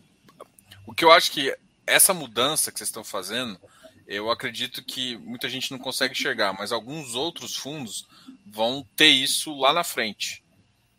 [0.86, 1.52] o que eu acho que
[1.88, 3.60] essa mudança que vocês estão fazendo,
[4.08, 8.08] eu acredito que muita gente não consegue enxergar, mas alguns outros fundos
[8.46, 10.44] vão ter isso lá na frente.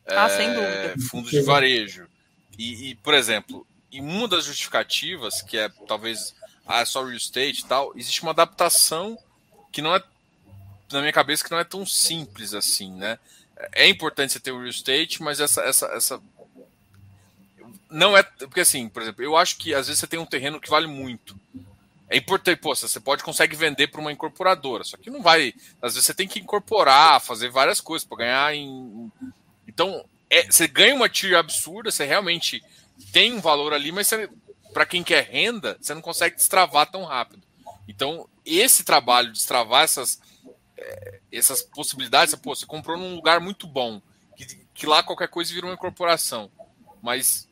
[0.05, 0.95] Ah, é, sem dúvida.
[1.09, 2.09] Fundos de varejo.
[2.59, 6.35] E, e, por exemplo, em uma das justificativas, que é talvez
[6.67, 9.17] ah, só real estate e tal, existe uma adaptação
[9.71, 10.03] que não é,
[10.91, 13.19] na minha cabeça, que não é tão simples assim, né?
[13.73, 16.23] É importante você ter o real estate, mas essa, essa, essa
[17.91, 20.61] não é porque assim, por exemplo, eu acho que às vezes você tem um terreno
[20.61, 21.39] que vale muito.
[22.09, 25.55] É importante, pô, você pode consegue vender para uma incorporadora, só que não vai.
[25.83, 29.11] Às vezes você tem que incorporar, fazer várias coisas para ganhar em.
[29.67, 32.63] Então, é, você ganha uma tira absurda, você realmente
[33.13, 34.11] tem um valor ali, mas
[34.73, 37.43] para quem quer renda, você não consegue destravar tão rápido.
[37.89, 40.21] Então, esse trabalho de destravar essas,
[41.33, 44.01] essas possibilidades, pô, você comprou num lugar muito bom,
[44.37, 46.51] que, que lá qualquer coisa vira uma incorporação.
[47.03, 47.49] Mas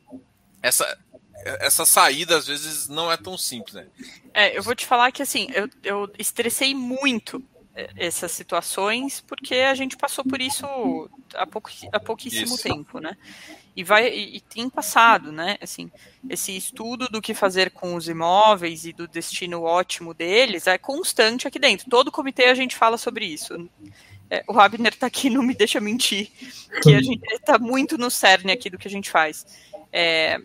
[0.61, 0.97] essa,
[1.43, 3.87] essa saída às vezes não é tão simples, né?
[4.33, 7.43] É, eu vou te falar que assim, eu, eu estressei muito
[7.97, 10.65] essas situações porque a gente passou por isso
[11.33, 12.63] há, pouco, há pouquíssimo isso.
[12.63, 13.17] tempo, né?
[13.75, 15.57] E vai e, e, tem passado, né?
[15.61, 15.91] Assim,
[16.29, 21.47] esse estudo do que fazer com os imóveis e do destino ótimo deles é constante
[21.47, 21.89] aqui dentro.
[21.89, 23.69] Todo comitê a gente fala sobre isso.
[24.29, 26.31] É, o Abner está aqui, não me deixa mentir,
[26.81, 29.45] que a gente está muito no cerne aqui do que a gente faz.
[29.91, 30.39] É,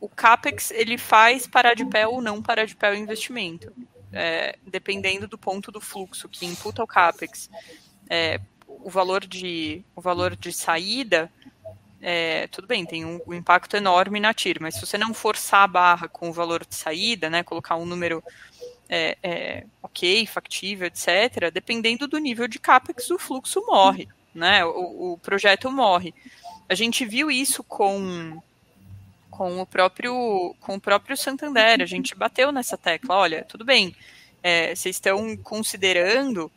[0.00, 3.72] o CAPEX ele faz parar de pé ou não parar de pé o investimento,
[4.12, 7.48] é, dependendo do ponto do fluxo que imputa o CAPEX.
[8.10, 11.32] É, o, valor de, o valor de saída,
[12.02, 15.62] é, tudo bem, tem um, um, impacto enorme na TIR, mas se você não forçar
[15.62, 18.22] a barra com o valor de saída, né, colocar um número
[19.82, 25.70] ok, factível, etc., dependendo do nível de CAPEX, o fluxo morre, né, o, o projeto
[25.70, 26.12] morre.
[26.68, 28.40] A gente viu isso com
[29.30, 31.80] com o próprio com o próprio Santander.
[31.80, 33.16] A gente bateu nessa tecla.
[33.16, 33.96] Olha, tudo bem,
[34.42, 36.50] é, vocês estão considerando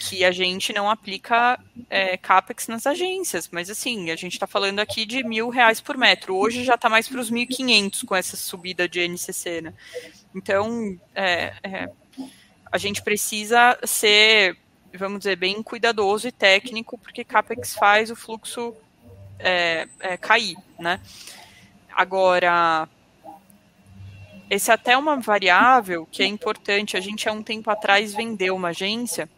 [0.00, 1.58] que a gente não aplica
[1.90, 5.96] é, capex nas agências, mas assim a gente está falando aqui de mil reais por
[5.96, 6.36] metro.
[6.36, 9.74] Hoje já está mais para os 1.500 com essa subida de NCC, né?
[10.34, 11.52] Então é,
[12.70, 14.56] a gente precisa ser,
[14.94, 18.74] vamos dizer, bem cuidadoso e técnico, porque capex faz o fluxo
[19.38, 21.00] é, é, cair, né?
[21.90, 22.88] Agora,
[24.50, 26.96] esse é até uma variável que é importante.
[26.96, 29.28] A gente há um tempo atrás vendeu uma agência,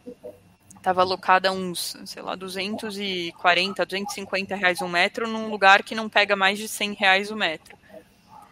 [0.75, 6.09] estava alocada a uns, sei lá, 240, 250 reais um metro num lugar que não
[6.09, 7.77] pega mais de 100 reais o metro.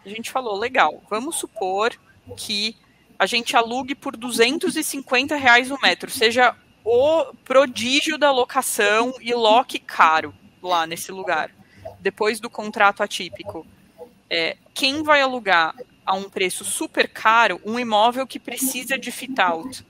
[0.04, 1.92] A gente falou, legal, vamos supor
[2.36, 2.76] que
[3.18, 6.54] a gente alugue por 250 reais o metro, seja
[6.84, 11.50] o prodígio da locação e loque caro lá nesse lugar,
[12.00, 13.66] depois do contrato atípico.
[14.28, 15.74] É, quem vai alugar
[16.04, 19.84] a um preço super caro um imóvel que precisa de fit-out?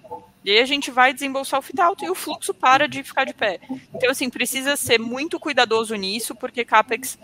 [0.44, 3.34] E aí a gente vai desembolsar o fit-out e o fluxo para de ficar de
[3.34, 3.60] pé.
[3.94, 7.18] Então, assim, precisa ser muito cuidadoso nisso, porque CAPEX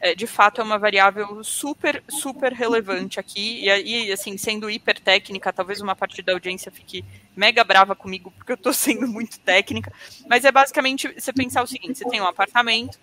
[0.00, 3.64] é, de fato é uma variável super, super relevante aqui.
[3.64, 8.32] E aí, assim, sendo hiper técnica, talvez uma parte da audiência fique mega brava comigo,
[8.36, 9.92] porque eu estou sendo muito técnica.
[10.28, 12.98] Mas é basicamente você pensar o seguinte: você tem um apartamento,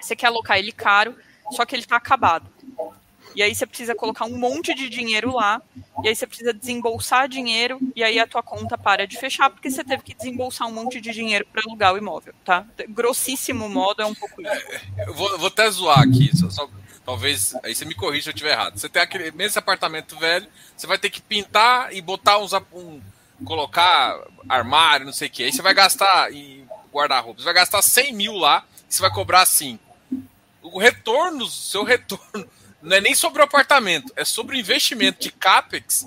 [0.00, 1.14] você quer alocar ele caro,
[1.52, 2.48] só que ele está acabado.
[3.34, 5.62] E aí você precisa colocar um monte de dinheiro lá,
[6.02, 9.70] e aí você precisa desembolsar dinheiro, e aí a tua conta para de fechar, porque
[9.70, 12.66] você teve que desembolsar um monte de dinheiro para alugar o imóvel, tá?
[12.88, 14.50] Grossíssimo modo é um pouco isso.
[15.06, 16.68] Eu vou, vou até zoar aqui, só, só,
[17.04, 18.78] talvez, aí você me corrija se eu estiver errado.
[18.78, 23.00] Você tem aquele, mesmo apartamento velho, você vai ter que pintar e botar uns, um,
[23.44, 27.82] colocar armário, não sei o que, aí você vai gastar, e guardar-roupa, você vai gastar
[27.82, 29.82] 100 mil lá, e você vai cobrar 5.
[30.62, 32.46] O retorno, seu retorno
[32.82, 36.06] não é nem sobre o apartamento, é sobre o investimento de CAPEX.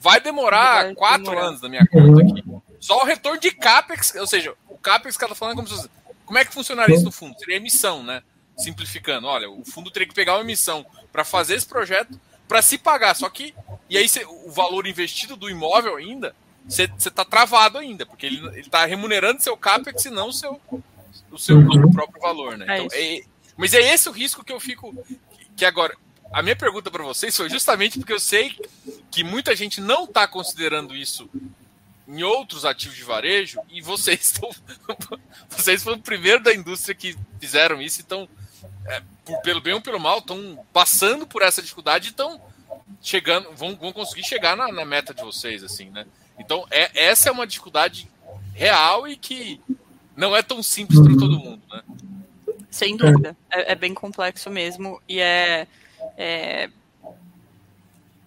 [0.00, 1.46] Vai demorar vai quatro demorar.
[1.46, 2.44] anos na minha conta aqui.
[2.80, 5.68] Só o retorno de CAPEX, ou seja, o CAPEX que ela tá falando é como
[5.68, 5.88] se
[6.26, 7.38] Como é que funcionaria isso no fundo?
[7.38, 8.22] Seria emissão, né?
[8.56, 9.26] Simplificando.
[9.26, 13.14] Olha, o fundo teria que pegar uma emissão para fazer esse projeto para se pagar.
[13.14, 13.54] Só que.
[13.88, 16.34] E aí cê, o valor investido do imóvel ainda,
[16.66, 20.60] você está travado ainda, porque ele está remunerando seu CAPEX e não o seu,
[21.30, 21.92] o seu uhum.
[21.92, 22.66] próprio valor, né?
[22.68, 23.22] Então, é,
[23.56, 24.94] mas é esse o risco que eu fico.
[25.56, 25.96] Que agora,
[26.34, 28.58] a minha pergunta para vocês foi justamente porque eu sei
[29.08, 31.30] que muita gente não está considerando isso
[32.08, 34.50] em outros ativos de varejo e vocês estão
[35.48, 38.28] vocês foram o primeiro da indústria que fizeram isso então
[38.84, 39.00] é,
[39.44, 42.40] pelo bem ou pelo mal estão passando por essa dificuldade e estão
[43.00, 46.04] chegando vão, vão conseguir chegar na, na, meta de vocês assim né?
[46.36, 48.10] Então é, essa é uma dificuldade
[48.52, 49.60] real e que
[50.16, 51.82] não é tão simples para todo mundo né?
[52.72, 53.36] Sem dúvida.
[53.48, 55.68] É, é bem complexo mesmo e é
[56.16, 56.68] é,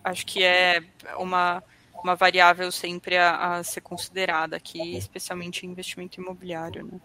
[0.03, 0.81] acho que é
[1.17, 1.63] uma,
[2.03, 6.85] uma variável sempre a, a, ser considerada aqui, especialmente em investimento imobiliário.
[6.85, 6.99] Né?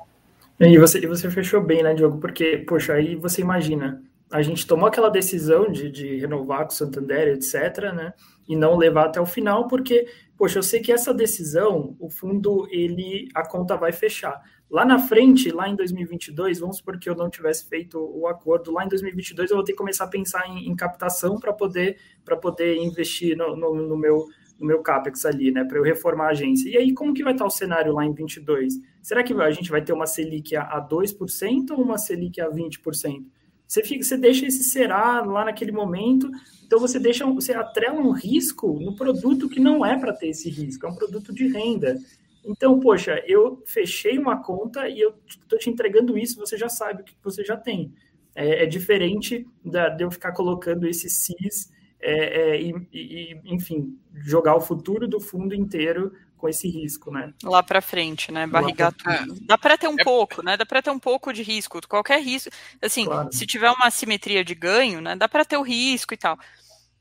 [0.71, 2.19] E você, e você fechou bem, né, Diogo?
[2.19, 4.03] Porque, poxa, aí você imagina,
[4.33, 8.15] a gente tomou aquela decisão de, de renovar com o Santander, etc., né?
[8.49, 10.07] E não levar até o final, porque,
[10.39, 14.41] poxa, eu sei que essa decisão, o fundo, ele, a conta vai fechar.
[14.71, 18.73] Lá na frente, lá em 2022, vamos supor que eu não tivesse feito o acordo,
[18.73, 21.99] lá em 2022 eu vou ter que começar a pensar em, em captação para poder,
[22.41, 24.27] poder investir no, no, no, meu,
[24.59, 26.71] no meu CAPEX ali, né, para eu reformar a agência.
[26.71, 28.81] E aí, como que vai estar o cenário lá em 22?
[29.03, 32.51] Será que a gente vai ter uma Selic a, a 2% ou uma Selic a
[32.51, 33.27] 20%?
[33.73, 36.31] Você, fica, você deixa esse será lá naquele momento,
[36.63, 40.51] então você deixa, você atrela um risco no produto que não é para ter esse
[40.51, 41.99] risco, é um produto de renda.
[42.45, 47.01] Então, poxa, eu fechei uma conta e eu estou te entregando isso, você já sabe
[47.01, 47.95] o que você já tem.
[48.35, 53.99] É, é diferente da, de eu ficar colocando esse CIS é, é, e, e, enfim,
[54.17, 56.13] jogar o futuro do fundo inteiro
[56.43, 57.33] com esse risco, né?
[57.45, 58.49] Lá para frente, né?
[58.49, 59.19] Barrigar pra...
[59.19, 59.39] tudo.
[59.43, 60.03] Dá para ter um é...
[60.03, 60.57] pouco, né?
[60.57, 61.81] Dá para ter um pouco de risco.
[61.87, 62.51] Qualquer risco,
[62.83, 63.33] assim, claro.
[63.33, 65.15] se tiver uma simetria de ganho, né?
[65.15, 66.37] Dá para ter o risco e tal.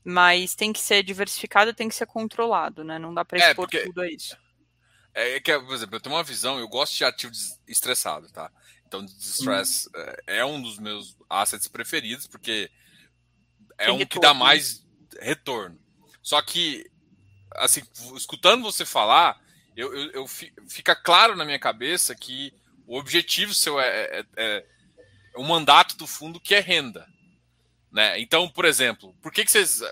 [0.04, 3.00] Mas tem que ser diversificado, tem que ser controlado, né?
[3.00, 3.80] Não dá para é, expor porque...
[3.80, 4.36] tudo a isso.
[5.12, 7.32] É, é que, por exemplo, eu tenho uma visão, eu gosto de ativo
[7.66, 8.48] estressado, tá?
[8.86, 10.12] Então, distress hum.
[10.24, 12.70] é um dos meus assets preferidos, porque
[13.76, 14.06] é Tem um retorno.
[14.06, 14.86] que dá mais
[15.20, 15.76] retorno.
[16.22, 16.88] Só que,
[17.56, 17.82] assim,
[18.16, 19.40] escutando você falar,
[19.76, 20.26] eu, eu, eu,
[20.68, 22.52] fica claro na minha cabeça que
[22.86, 24.64] o objetivo seu é, é, é, é
[25.36, 27.06] o mandato do fundo que é renda.
[27.90, 28.20] Né?
[28.20, 29.82] Então, por exemplo, por que, que vocês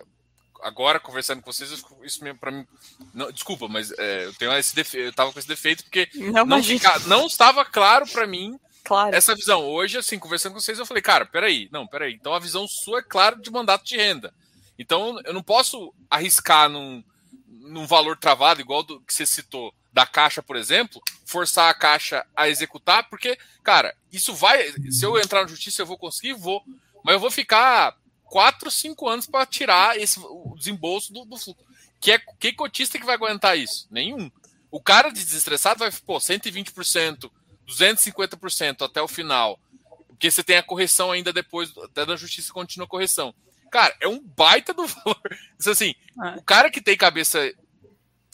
[0.63, 1.71] agora conversando com vocês,
[2.03, 2.67] isso para mim.
[3.15, 6.45] Não, desculpa, mas é, eu tenho esse defeito, eu tava com esse defeito porque não,
[6.45, 9.15] não, fica, não estava claro para mim claro.
[9.15, 9.65] essa visão.
[9.65, 12.15] Hoje, assim, conversando com vocês, eu falei, cara, peraí, não, peraí.
[12.15, 14.33] Então a visão sua é clara de mandato de renda.
[14.79, 17.03] Então eu não posso arriscar num,
[17.71, 22.27] num valor travado, igual do que você citou, da caixa, por exemplo, forçar a caixa
[22.37, 24.73] a executar, porque, cara, isso vai.
[24.91, 26.63] Se eu entrar na justiça, eu vou conseguir, vou.
[27.03, 31.65] Mas eu vou ficar 4, 5 anos para tirar esse, o desembolso do, do fluxo.
[32.01, 33.87] Que, é, que cotista que vai aguentar isso?
[33.91, 34.31] Nenhum.
[34.71, 37.31] O cara de desestressado vai, pô, 120%,
[37.67, 39.59] 250% até o final.
[40.09, 43.35] Porque você tem a correção ainda depois, até da justiça continua a correção.
[43.71, 45.39] Cara, é um baita do valor.
[45.67, 45.95] Assim,
[46.25, 46.39] é.
[46.39, 47.53] o cara que tem cabeça,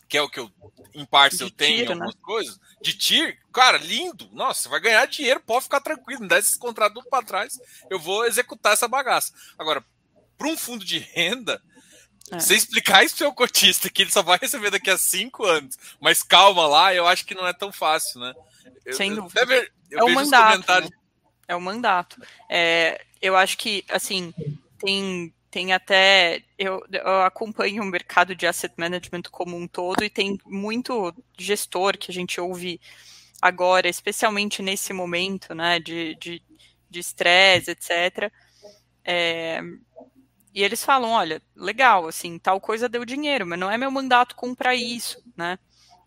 [0.09, 0.51] que é o que eu,
[0.95, 2.20] em partes, eu tenho tiro, algumas né?
[2.22, 4.28] coisas, de tir, cara, lindo.
[4.32, 7.61] Nossa, você vai ganhar dinheiro, pode ficar tranquilo, me dá esses contratos para trás,
[7.91, 9.32] eu vou executar essa bagaça.
[9.59, 9.84] Agora,
[10.39, 11.62] para um fundo de renda,
[12.30, 12.41] é.
[12.41, 15.78] Você explicar isso pro seu cotista que ele só vai receber daqui a cinco anos,
[16.01, 18.34] mas calma lá, eu acho que não é tão fácil, né?
[18.84, 19.41] Eu, Sem dúvida.
[19.43, 20.80] Eu, eu é o mandato.
[20.80, 20.89] Né?
[21.49, 22.20] É o mandato.
[22.51, 24.34] É, eu acho que, assim,
[24.79, 26.43] tem, tem até.
[26.59, 31.97] Eu, eu acompanho o mercado de asset management como um todo e tem muito gestor
[31.99, 32.81] que a gente ouve
[33.41, 36.16] agora, especialmente nesse momento, né, de
[36.93, 38.33] estresse, de, de etc.
[39.05, 39.61] É,
[40.57, 44.35] e eles falam, olha, legal, assim, tal coisa deu dinheiro, mas não é meu mandato
[44.35, 45.59] comprar isso, né?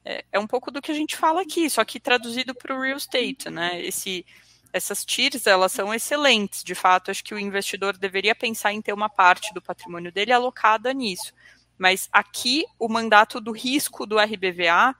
[0.03, 2.81] É, é um pouco do que a gente fala aqui, só que traduzido para o
[2.81, 3.79] real estate, né?
[3.79, 4.25] Esse,
[4.71, 8.93] essas TIRs, elas são excelentes, de fato, acho que o investidor deveria pensar em ter
[8.93, 11.33] uma parte do patrimônio dele alocada nisso.
[11.77, 14.95] Mas aqui, o mandato do risco do RBVA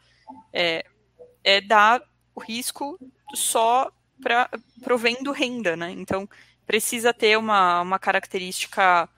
[0.54, 0.86] é,
[1.44, 2.02] é dar
[2.34, 2.98] o risco
[3.34, 3.92] só
[4.22, 4.50] para
[4.82, 5.92] provendo renda, né?
[5.92, 6.28] Então,
[6.66, 9.10] precisa ter uma, uma característica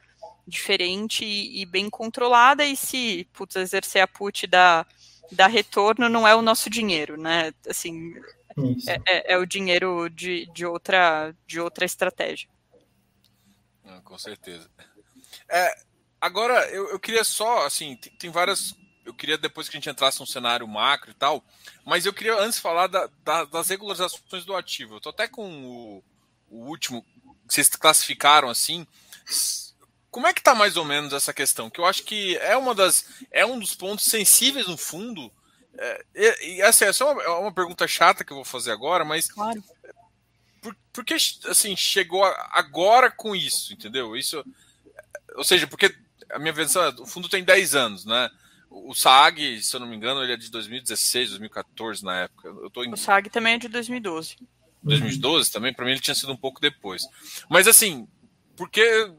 [0.47, 4.85] diferente e, e, bem controlada, e se putz, exercer a put da,
[5.31, 7.53] da retorno não é o nosso dinheiro, né?
[7.69, 8.13] Assim,
[8.87, 12.49] é, é, é, o dinheiro de, de, outra, de outra estratégia.
[13.85, 14.69] Ah, com certeza.
[15.49, 15.75] É,
[16.19, 18.75] agora, eu, eu queria só, assim, tem, tem, várias.
[19.05, 21.43] Eu queria depois que a gente entrasse no cenário macro e tal,
[21.85, 24.95] mas eu queria antes falar da, da, das regularizações do ativo.
[24.95, 26.03] Eu tô até com o,
[26.49, 27.05] o último,
[27.47, 28.85] vocês classificaram assim
[30.11, 31.69] como é que tá mais ou menos essa questão?
[31.69, 35.31] Que eu acho que é uma das é um dos pontos sensíveis no fundo.
[35.83, 38.71] É, e, e assim, é só uma, é uma, pergunta chata que eu vou fazer
[38.71, 39.63] agora, mas claro.
[40.61, 44.15] por, por que assim chegou agora com isso, entendeu?
[44.15, 44.45] Isso,
[45.35, 45.91] ou seja, porque
[46.29, 48.29] a minha versão, o fundo tem 10 anos, né?
[48.69, 52.47] O SAG, se eu não me engano, ele é de 2016, 2014 na época.
[52.47, 52.93] Eu tô em...
[52.93, 54.37] O SAG também é de 2012.
[54.83, 57.03] 2012 também, para mim ele tinha sido um pouco depois.
[57.49, 58.07] Mas assim,
[58.55, 59.11] porque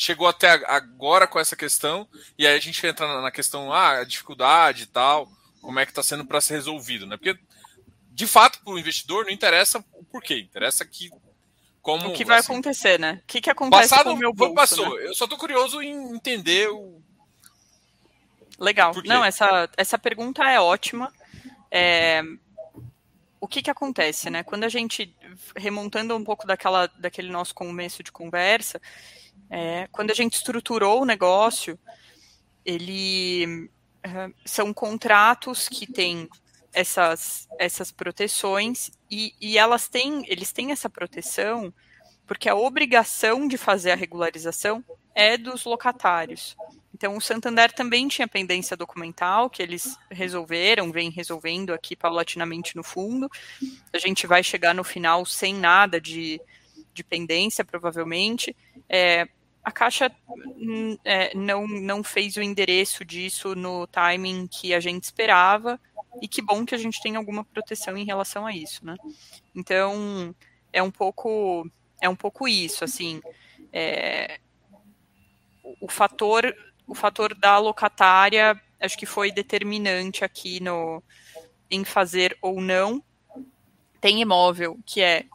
[0.00, 4.04] chegou até agora com essa questão, e aí a gente entra na questão, ah, a
[4.04, 5.30] dificuldade e tal,
[5.60, 7.18] como é que está sendo para ser resolvido, né?
[7.18, 7.38] Porque,
[8.10, 11.10] de fato, para o investidor não interessa o porquê, interessa que
[11.82, 12.08] como...
[12.08, 13.20] O que vai assim, acontecer, né?
[13.22, 14.96] O que, que acontece passado, com o meu bolso, passou.
[14.96, 15.08] Né?
[15.08, 17.02] Eu só estou curioso em entender o...
[18.58, 18.94] Legal.
[19.04, 21.12] Não, essa, essa pergunta é ótima.
[21.70, 22.22] É,
[23.38, 24.42] o que, que acontece, né?
[24.42, 25.14] Quando a gente,
[25.54, 28.80] remontando um pouco daquela, daquele nosso começo de conversa,
[29.50, 31.78] é, quando a gente estruturou o negócio,
[32.64, 33.68] ele
[34.06, 36.28] uh, são contratos que têm
[36.72, 41.74] essas, essas proteções e, e elas têm, eles têm essa proteção
[42.30, 44.84] porque a obrigação de fazer a regularização
[45.16, 46.56] é dos locatários.
[46.94, 52.84] Então, o Santander também tinha pendência documental, que eles resolveram, vem resolvendo aqui paulatinamente no
[52.84, 53.28] fundo.
[53.92, 56.40] A gente vai chegar no final sem nada de,
[56.94, 58.54] de pendência, provavelmente.
[58.88, 59.26] É,
[59.62, 65.04] a Caixa hum, é, não, não fez o endereço disso no timing que a gente
[65.04, 65.78] esperava,
[66.20, 68.96] e que bom que a gente tem alguma proteção em relação a isso, né?
[69.54, 70.34] Então,
[70.72, 71.68] é um pouco,
[72.00, 73.20] é um pouco isso, assim,
[73.72, 74.40] é,
[75.80, 76.54] o, fator,
[76.86, 81.02] o fator da locatária, acho que foi determinante aqui no,
[81.70, 83.02] em fazer ou não.
[84.00, 85.26] Tem imóvel que é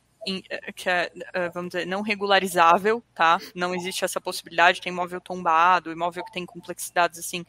[0.75, 3.39] que é, eh, vamos dizer, não regularizável, tá?
[3.53, 7.45] Não existe essa possibilidade, tem imóvel tombado, imóvel que tem complexidades assim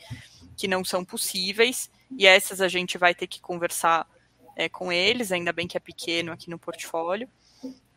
[0.56, 4.06] que não são possíveis, e essas a gente vai ter que conversar
[4.54, 7.28] é, com eles, ainda bem que é pequeno aqui no portfólio,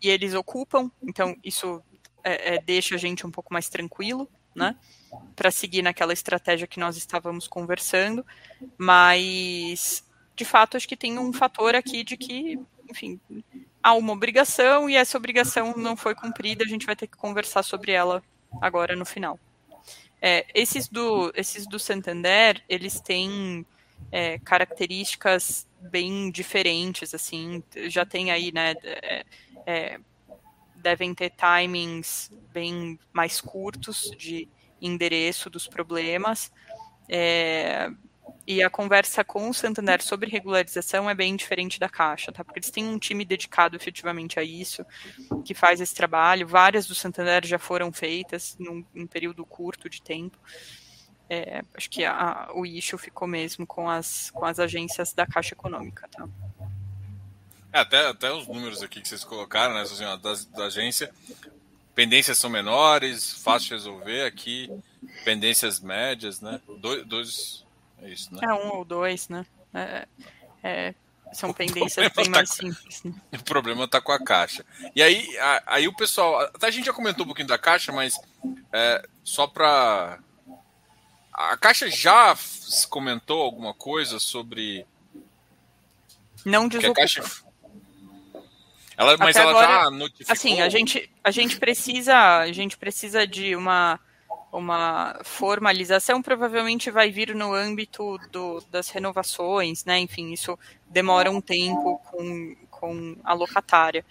[0.02, 1.82] e eles ocupam, então isso
[2.24, 4.76] é, é, deixa a gente um pouco mais tranquilo, né?
[5.36, 8.26] Para seguir naquela estratégia que nós estávamos conversando,
[8.78, 10.04] mas
[10.36, 12.60] de fato acho que tem um fator aqui de que,
[12.90, 13.20] enfim,
[13.82, 17.64] há uma obrigação e essa obrigação não foi cumprida, a gente vai ter que conversar
[17.64, 18.24] sobre ela
[18.62, 19.40] agora no final.
[20.22, 23.66] É, esses, do, esses do Santander, eles têm
[24.12, 29.26] é, características bem diferentes, assim, já tem aí, né, é,
[29.66, 30.00] é
[30.76, 34.48] devem ter timings bem mais curtos de
[34.82, 36.52] endereço dos problemas,
[37.08, 37.90] é,
[38.50, 42.44] e a conversa com o Santander sobre regularização é bem diferente da Caixa, tá?
[42.44, 44.84] Porque eles têm um time dedicado efetivamente a isso,
[45.46, 46.48] que faz esse trabalho.
[46.48, 50.36] Várias do Santander já foram feitas num, num período curto de tempo.
[51.30, 55.54] É, acho que a, o issue ficou mesmo com as, com as agências da Caixa
[55.54, 56.28] Econômica, tá?
[57.72, 61.14] É, até, até os números aqui que vocês colocaram, né, assim, da, da agência,
[61.94, 64.72] pendências são menores, fácil de resolver aqui,
[65.24, 66.60] pendências médias, né?
[66.80, 67.69] Dois, dois
[68.02, 68.42] é isso, né?
[68.44, 69.46] É um ou dois, né?
[69.74, 70.08] É,
[70.64, 70.94] é,
[71.34, 73.04] são pendências bem tá mais simples.
[73.04, 73.14] Né?
[73.40, 74.66] O problema está com a caixa.
[74.96, 76.40] E aí, a, aí o pessoal.
[76.42, 78.20] Até a gente já comentou um pouquinho da caixa, mas
[78.74, 80.20] é, só para.
[81.34, 82.38] A caixa já
[82.90, 84.86] comentou alguma coisa sobre.
[86.46, 87.02] Não desocupa.
[87.02, 87.24] Caixa...
[89.00, 90.34] Ela, mas Até ela agora, já notificou.
[90.34, 93.98] Assim, a gente, a gente precisa, a gente precisa de uma
[94.52, 100.00] uma formalização provavelmente vai vir no âmbito do, das renovações, né?
[100.00, 104.04] Enfim, isso demora um tempo com, com a locatária,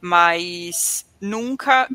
[0.00, 1.88] mas nunca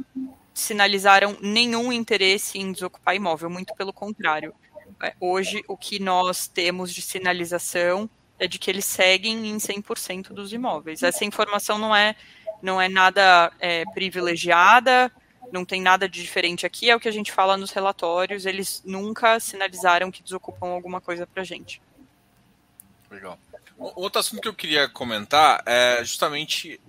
[0.54, 4.54] sinalizaram nenhum interesse em desocupar imóvel, muito pelo contrário.
[5.02, 10.30] É, hoje, o que nós temos de sinalização é de que eles seguem em 100%
[10.34, 11.04] dos imóveis.
[11.04, 12.16] Essa informação não é,
[12.62, 15.12] não é nada é, privilegiada,
[15.52, 18.82] não tem nada de diferente aqui, é o que a gente fala nos relatórios, eles
[18.86, 21.82] nunca sinalizaram que desocupam alguma coisa para gente.
[23.10, 23.38] Legal.
[23.78, 26.80] Outro assunto que eu queria comentar é justamente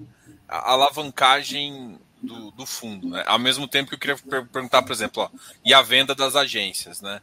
[0.46, 3.24] a alavancagem do, do fundo, né?
[3.26, 5.30] Ao mesmo tempo que eu queria perguntar, por exemplo, ó,
[5.64, 7.20] e a venda das agências, né?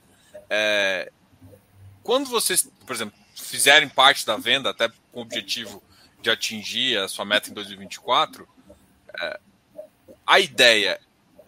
[0.50, 1.12] É,
[2.04, 5.82] quando vocês, por exemplo, fizerem parte da venda, até com o objetivo
[6.22, 8.48] de atingir a sua meta em 2024,
[9.22, 9.40] é,
[10.26, 11.00] a ideia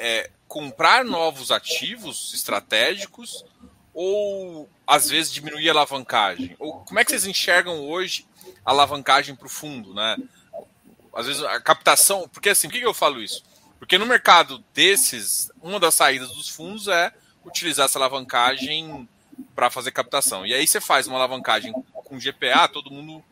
[0.01, 3.45] é, comprar novos ativos estratégicos
[3.93, 6.55] ou às vezes diminuir a alavancagem?
[6.57, 8.25] Ou como é que vocês enxergam hoje
[8.65, 10.17] a alavancagem para o fundo, né?
[11.13, 13.43] Às vezes a captação, porque assim, por que eu falo isso?
[13.77, 17.13] Porque no mercado desses, uma das saídas dos fundos é
[17.45, 19.07] utilizar essa alavancagem
[19.55, 20.45] para fazer captação.
[20.45, 23.23] E aí você faz uma alavancagem com GPA, todo mundo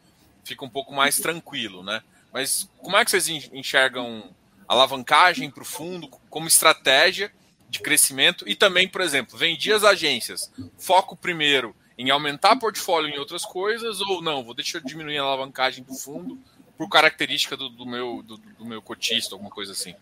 [0.43, 2.03] fica um pouco mais tranquilo, né?
[2.31, 4.29] Mas como é que vocês enxergam
[4.69, 7.31] alavancagem para o fundo como estratégia
[7.67, 10.51] de crescimento e também, por exemplo, vendi as agências.
[10.77, 14.43] Foco primeiro em aumentar portfólio em outras coisas ou não?
[14.43, 16.39] Vou deixar diminuir a alavancagem do fundo
[16.77, 19.95] por característica do, do meu do, do, meu cotista, alguma coisa assim.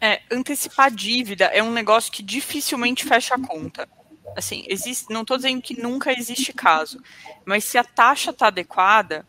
[0.00, 3.88] É, antecipar dívida é um negócio que dificilmente fecha a conta.
[4.36, 7.02] Assim, existe, não estou dizendo que nunca existe caso,
[7.44, 9.26] mas se a taxa está adequada,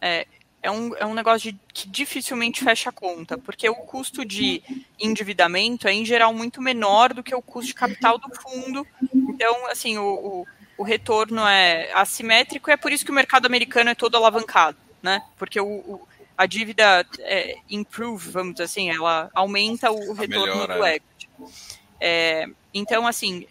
[0.00, 0.26] é,
[0.62, 4.62] é um, é um negócio de, que dificilmente fecha a conta, porque o custo de
[4.98, 8.86] endividamento é, em geral, muito menor do que o custo de capital do fundo.
[9.14, 10.46] Então, assim, o, o,
[10.78, 14.76] o retorno é assimétrico e é por isso que o mercado americano é todo alavancado,
[15.02, 15.22] né?
[15.36, 20.78] Porque o, o a dívida é, improve, vamos dizer assim, ela aumenta o retorno Melhora.
[20.78, 21.28] do equity.
[22.00, 23.46] É, então, assim,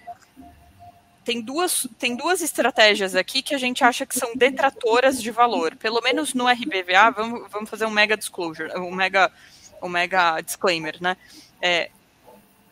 [1.30, 5.76] tem duas, tem duas estratégias aqui que a gente acha que são detratoras de valor.
[5.76, 9.32] Pelo menos no RBVA, vamos, vamos fazer um mega disclosure, um mega,
[9.80, 11.16] um mega disclaimer, né?
[11.62, 11.92] É,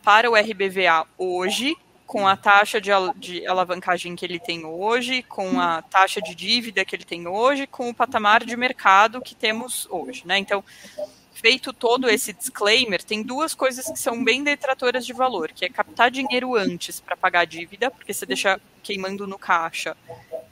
[0.02, 5.60] para o RBVA hoje, com a taxa de, de alavancagem que ele tem hoje, com
[5.60, 9.86] a taxa de dívida que ele tem hoje, com o patamar de mercado que temos
[9.88, 10.36] hoje, né?
[10.36, 10.64] Então,
[11.40, 15.68] feito todo esse disclaimer, tem duas coisas que são bem detratoras de valor, que é
[15.68, 19.96] captar dinheiro antes para pagar a dívida, porque você deixa queimando no caixa.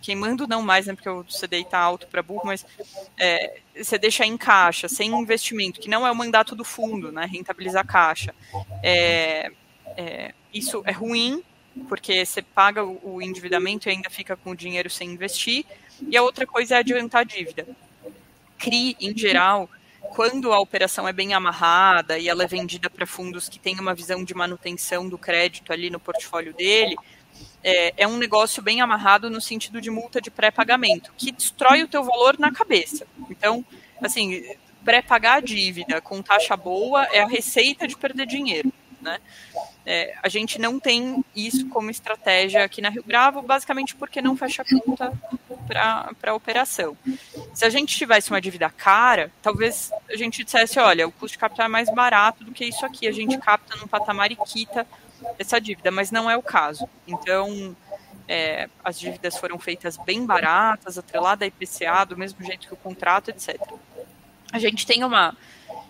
[0.00, 2.64] Queimando não mais, né, porque o CDI está alto para burro, mas
[3.18, 7.26] é, você deixa em caixa, sem investimento, que não é o mandato do fundo, né,
[7.26, 8.32] rentabilizar caixa.
[8.80, 9.50] É,
[9.96, 11.42] é, isso é ruim,
[11.88, 15.64] porque você paga o endividamento e ainda fica com o dinheiro sem investir.
[16.08, 17.66] E a outra coisa é adiantar a dívida.
[18.56, 19.68] CRI, em geral,
[20.06, 23.94] quando a operação é bem amarrada e ela é vendida para fundos que têm uma
[23.94, 26.96] visão de manutenção do crédito ali no portfólio dele,
[27.62, 31.88] é, é um negócio bem amarrado no sentido de multa de pré-pagamento, que destrói o
[31.88, 33.06] teu valor na cabeça.
[33.28, 33.64] Então,
[34.00, 34.44] assim,
[34.84, 39.18] pré-pagar a dívida com taxa boa é a receita de perder dinheiro, né?
[39.84, 44.36] É, a gente não tem isso como estratégia aqui na Rio Bravo, basicamente porque não
[44.36, 45.12] fecha conta
[45.66, 46.96] para a operação.
[47.54, 51.38] Se a gente tivesse uma dívida cara, talvez a gente dissesse, olha, o custo de
[51.38, 54.86] capital é mais barato do que isso aqui, a gente capta num patamar e quita
[55.38, 56.88] essa dívida, mas não é o caso.
[57.06, 57.76] Então,
[58.28, 62.76] é, as dívidas foram feitas bem baratas, atrelada a IPCA, do mesmo jeito que o
[62.76, 63.56] contrato, etc.
[64.52, 65.36] A gente tem uma...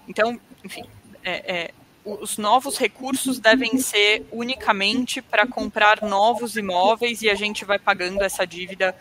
[0.09, 0.85] Então, enfim,
[1.25, 1.71] é, é
[2.07, 8.23] os novos recursos devem ser unicamente para comprar novos imóveis e a gente vai pagando
[8.23, 8.97] essa dívida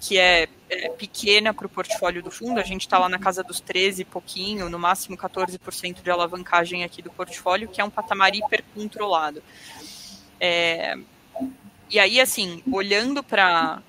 [0.00, 2.58] que é, é pequena para o portfólio do fundo.
[2.58, 6.82] A gente está lá na casa dos 13 e pouquinho, no máximo 14% de alavancagem
[6.82, 9.42] aqui do portfólio, que é um patamar hiper controlado.
[10.40, 10.96] É,
[11.90, 13.82] e aí, assim, olhando para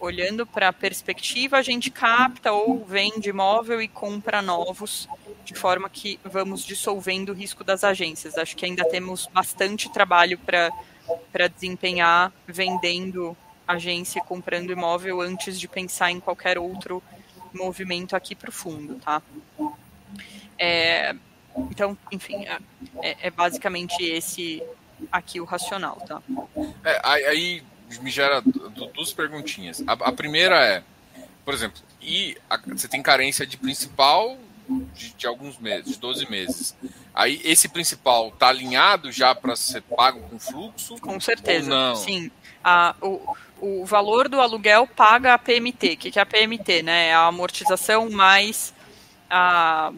[0.00, 5.08] olhando para a perspectiva, a gente capta ou vende imóvel e compra novos,
[5.44, 8.38] de forma que vamos dissolvendo o risco das agências.
[8.38, 15.68] Acho que ainda temos bastante trabalho para desempenhar vendendo agência e comprando imóvel antes de
[15.68, 17.02] pensar em qualquer outro
[17.52, 19.22] movimento aqui para o fundo, tá?
[20.58, 21.14] É,
[21.70, 22.58] então, enfim, é,
[23.02, 24.62] é, é, basicamente esse
[25.10, 26.22] aqui o racional, tá?
[26.84, 27.62] É, aí
[27.98, 28.42] me gera
[28.94, 29.82] duas perguntinhas.
[29.86, 30.82] A, a, primeira é,
[31.44, 34.36] por exemplo, e a, você tem carência de principal
[34.94, 36.76] de, de, alguns meses, de 12 meses.
[37.14, 40.98] Aí esse principal tá alinhado já para ser pago com fluxo?
[41.00, 41.96] Com certeza, não?
[41.96, 42.30] sim.
[42.64, 45.92] A, o, o valor do aluguel paga a PMT.
[45.92, 46.82] O que, que é a PMT?
[46.82, 47.08] Né?
[47.08, 48.72] É a amortização mais
[49.28, 49.92] a,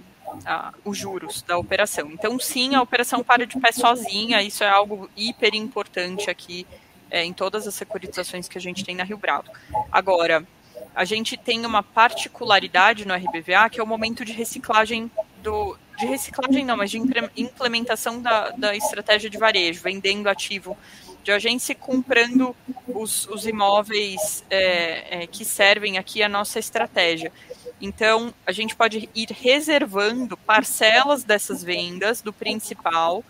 [0.46, 2.10] a, os juros da operação.
[2.10, 6.66] Então, sim, a operação para de pé sozinha, isso é algo hiper importante aqui
[7.10, 9.50] é, em todas as securitizações que a gente tem na Rio Bravo.
[9.90, 10.46] Agora,
[10.94, 15.10] a gente tem uma particularidade no RBVA que é o momento de reciclagem
[15.42, 15.76] do.
[15.98, 16.98] De reciclagem não, mas de
[17.36, 20.76] implementação da, da estratégia de varejo, vendendo ativo
[21.22, 22.54] de agência e comprando
[22.86, 27.32] os, os imóveis é, é, que servem aqui a nossa estratégia.
[27.80, 33.24] Então, a gente pode ir reservando parcelas dessas vendas do principal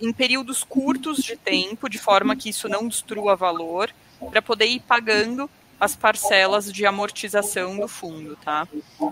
[0.00, 3.90] em períodos curtos de tempo, de forma que isso não destrua valor,
[4.30, 8.66] para poder ir pagando as parcelas de amortização do fundo, tá?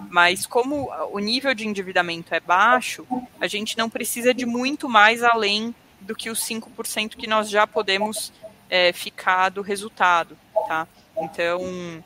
[0.08, 3.06] Mas como o nível de endividamento é baixo,
[3.38, 7.66] a gente não precisa de muito mais além do que os 5% que nós já
[7.66, 8.32] podemos
[8.70, 10.88] é, ficar do resultado, tá?
[11.18, 12.02] Então,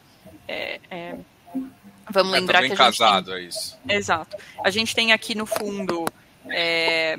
[0.47, 1.16] é, é,
[2.11, 3.35] vamos é, lembrar que a gente casado, tem...
[3.35, 3.79] é isso.
[3.89, 4.37] Exato.
[4.64, 6.05] A gente tem aqui no fundo
[6.51, 7.18] é,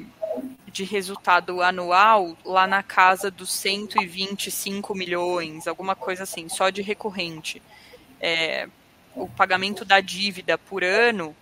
[0.70, 7.61] de resultado anual lá na casa dos 125 milhões, alguma coisa assim, só de recorrente.
[8.22, 8.67] É,
[9.15, 11.36] o pagamento da dívida por ano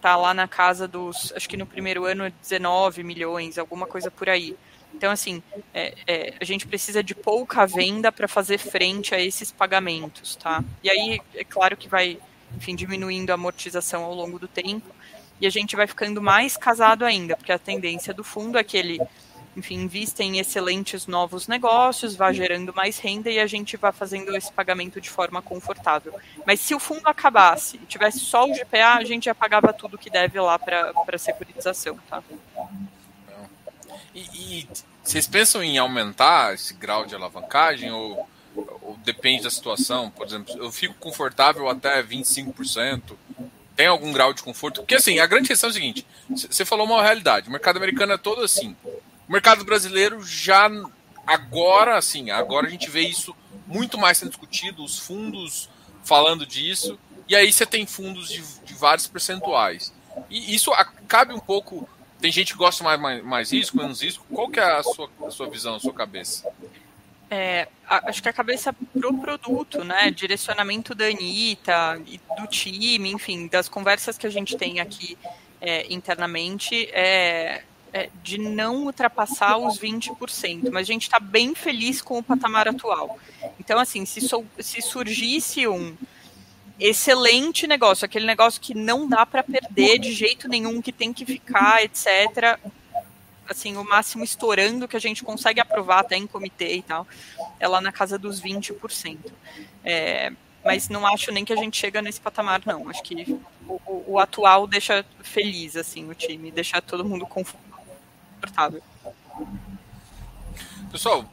[0.00, 4.28] tá lá na casa dos, acho que no primeiro ano 19 milhões, alguma coisa por
[4.28, 4.56] aí.
[4.94, 5.42] Então, assim,
[5.72, 10.62] é, é, a gente precisa de pouca venda para fazer frente a esses pagamentos, tá?
[10.82, 12.18] E aí, é claro que vai,
[12.54, 14.94] enfim, diminuindo a amortização ao longo do tempo,
[15.42, 18.76] e a gente vai ficando mais casado ainda, porque a tendência do fundo é que
[18.76, 19.00] ele,
[19.56, 24.36] enfim, invista em excelentes novos negócios, vá gerando mais renda e a gente vá fazendo
[24.36, 26.14] esse pagamento de forma confortável.
[26.46, 29.98] Mas se o fundo acabasse e tivesse só o GPA, a gente já pagava tudo
[29.98, 32.22] que deve lá para a securitização, tá?
[34.14, 34.68] E, e,
[35.02, 40.08] vocês pensam em aumentar esse grau de alavancagem ou, ou depende da situação?
[40.08, 43.16] Por exemplo, eu fico confortável até 25%,
[43.82, 44.80] tem algum grau de conforto?
[44.80, 48.12] Porque assim, a grande questão é o seguinte: você falou uma realidade, o mercado americano
[48.12, 48.76] é todo assim.
[49.28, 50.70] O mercado brasileiro já
[51.26, 53.34] agora, assim, agora a gente vê isso
[53.66, 55.68] muito mais sendo discutido, os fundos
[56.04, 56.96] falando disso,
[57.28, 59.92] e aí você tem fundos de, de vários percentuais.
[60.30, 60.70] E isso
[61.08, 61.88] cabe um pouco.
[62.20, 64.24] Tem gente que gosta mais, mais, mais risco, menos risco.
[64.32, 66.48] Qual que é a sua, a sua visão, a sua cabeça?
[67.34, 70.10] É, acho que a cabeça pro produto, né?
[70.10, 71.98] Direcionamento da Anitta
[72.36, 75.16] do time, enfim, das conversas que a gente tem aqui
[75.58, 82.02] é, internamente, é, é, de não ultrapassar os 20%, mas a gente está bem feliz
[82.02, 83.18] com o patamar atual.
[83.58, 84.20] Então, assim, se,
[84.58, 85.96] se surgisse um
[86.78, 91.24] excelente negócio, aquele negócio que não dá para perder de jeito nenhum, que tem que
[91.24, 92.58] ficar, etc.,
[93.48, 97.06] assim, o máximo estourando que a gente consegue aprovar até em comitê e tal,
[97.58, 99.18] é lá na casa dos 20%.
[99.84, 100.32] É,
[100.64, 102.88] mas não acho nem que a gente chega nesse patamar, não.
[102.88, 108.82] Acho que o, o, atual deixa feliz, assim, o time, deixa todo mundo confortável.
[110.90, 111.24] Pessoal,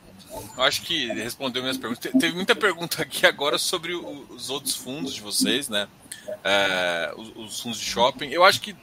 [0.58, 2.12] eu acho que respondeu minhas perguntas.
[2.12, 5.88] Teve muita pergunta aqui agora sobre os outros fundos de vocês, né?
[6.44, 8.30] É, os, os fundos de shopping.
[8.30, 8.76] Eu acho que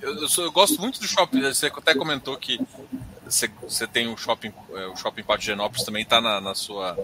[0.00, 1.40] eu, eu, sou, eu, gosto muito do shopping.
[1.42, 2.60] Você até comentou que
[3.24, 6.96] você, você tem o shopping, é, o shopping Pátio Genópolis também está na, na, sua.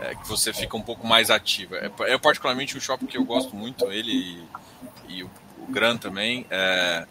[0.00, 1.76] É, que você fica um pouco mais ativa.
[1.76, 4.12] É, é particularmente um shopping que eu gosto muito, ele
[5.08, 6.46] e, e o, o Gran também.
[6.50, 7.06] É,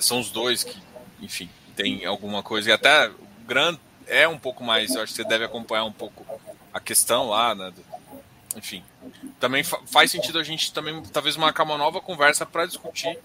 [0.00, 0.78] são os dois que,
[1.20, 2.70] enfim, tem alguma coisa.
[2.70, 4.94] E até o Gran é um pouco mais.
[4.94, 6.26] Eu acho que você deve acompanhar um pouco
[6.72, 7.72] a questão lá, né?
[8.56, 8.82] Enfim,
[9.38, 13.16] também fa faz sentido a gente também talvez marcar uma nova conversa para discutir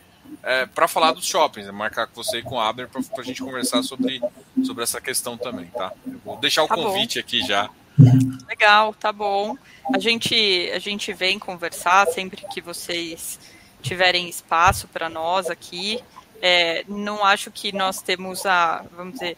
[0.44, 1.72] é, para falar dos shoppings, né?
[1.72, 4.22] marcar com você e com a Abner para a gente conversar sobre,
[4.64, 5.92] sobre essa questão também, tá?
[6.06, 7.20] Eu vou deixar o tá convite bom.
[7.20, 7.70] aqui já.
[8.48, 9.56] Legal, tá bom.
[9.94, 13.40] A gente, a gente vem conversar sempre que vocês
[13.82, 16.00] tiverem espaço para nós aqui.
[16.42, 19.38] É, não acho que nós temos a, vamos dizer,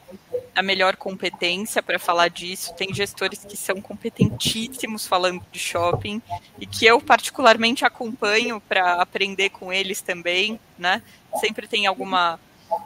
[0.56, 2.74] a melhor competência para falar disso.
[2.76, 6.22] Tem gestores que são competentíssimos falando de shopping
[6.60, 11.02] e que eu particularmente acompanho para aprender com eles também, né?
[11.40, 12.40] Sempre tem alguma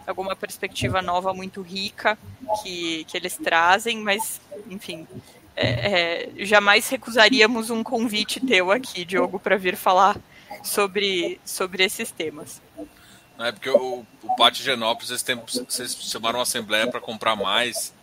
[0.06, 2.18] alguma perspectiva nova muito rica
[2.62, 4.40] que, que eles trazem, mas
[4.70, 5.08] enfim,
[5.56, 10.18] é, é, jamais recusaríamos um convite teu aqui, Diogo, para vir falar
[10.64, 12.62] sobre, sobre esses temas.
[13.38, 17.36] Não é porque o, o Pátio Genópolis, vocês, tem, vocês chamaram uma assembleia para comprar
[17.36, 17.94] mais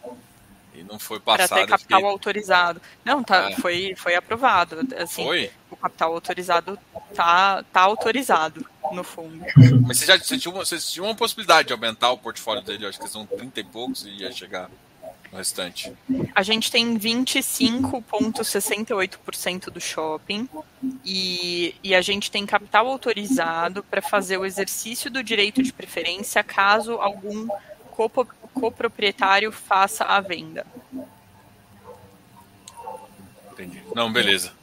[0.74, 1.48] e não foi passado.
[1.48, 2.80] Para ter capital autorizado.
[3.05, 3.56] Não, tá, é.
[3.56, 4.78] foi, foi aprovado.
[4.96, 5.50] Assim, foi?
[5.70, 6.78] O capital autorizado
[7.14, 9.44] tá, tá autorizado, no fundo.
[9.86, 12.86] Mas você já você tinha, uma, você tinha uma possibilidade de aumentar o portfólio dele,
[12.86, 14.70] acho que são 30 e poucos e ia chegar
[15.36, 15.92] restante?
[16.34, 20.48] A gente tem 25,68% do shopping
[21.05, 26.42] e, e a gente tem capital autorizado para fazer o exercício do direito de preferência
[26.42, 27.46] caso algum
[28.55, 30.66] coproprietário faça a venda.
[33.52, 33.82] Entendi.
[33.94, 34.57] Não, beleza.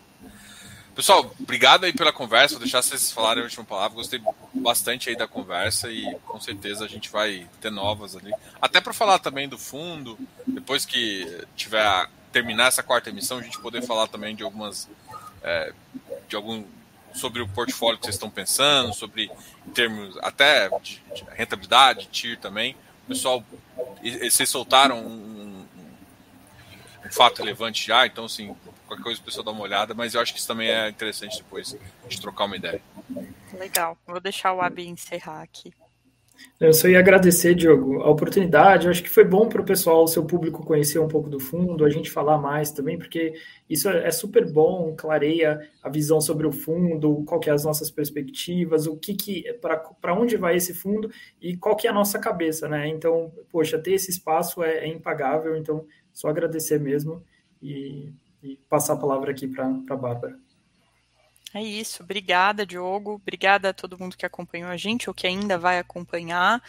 [0.96, 2.56] Pessoal, obrigado aí pela conversa.
[2.56, 3.98] Vou deixar vocês falarem a última palavra.
[3.98, 4.22] Gostei
[4.54, 8.32] bastante aí da conversa e com certeza a gente vai ter novas ali.
[8.62, 10.18] Até para falar também do fundo,
[10.48, 14.88] depois que tiver terminar essa quarta emissão, a gente poder falar também de algumas
[15.44, 15.74] é,
[16.30, 16.64] de algum
[17.14, 19.30] sobre o portfólio que vocês estão pensando, sobre
[19.68, 22.74] em termos até de, de rentabilidade, TIR também.
[23.06, 23.44] Pessoal,
[24.02, 25.66] vocês soltaram um, um,
[27.06, 28.56] um fato relevante já, então assim,
[28.88, 31.38] qualquer coisa o pessoal dá uma olhada, mas eu acho que isso também é interessante
[31.38, 32.82] depois de trocar uma ideia.
[33.54, 35.74] Legal, vou deixar o Abi encerrar aqui.
[36.60, 38.86] Eu só ia agradecer, Diogo, a oportunidade.
[38.86, 41.40] Eu acho que foi bom para o pessoal, o seu público, conhecer um pouco do
[41.40, 43.34] fundo, a gente falar mais também, porque
[43.70, 47.92] isso é super bom, clareia a visão sobre o fundo, qual que é as nossas
[47.92, 49.44] perspectivas, o que, que
[50.02, 51.10] para onde vai esse fundo
[51.42, 52.88] e qual que é a nossa cabeça, né?
[52.88, 57.22] Então, poxa, ter esse espaço é, é impagável, então só agradecer mesmo
[57.62, 58.14] e
[58.46, 60.38] e passar a palavra aqui para a Bárbara.
[61.54, 62.04] É isso.
[62.04, 63.14] Obrigada, Diogo.
[63.14, 66.62] Obrigada a todo mundo que acompanhou a gente ou que ainda vai acompanhar.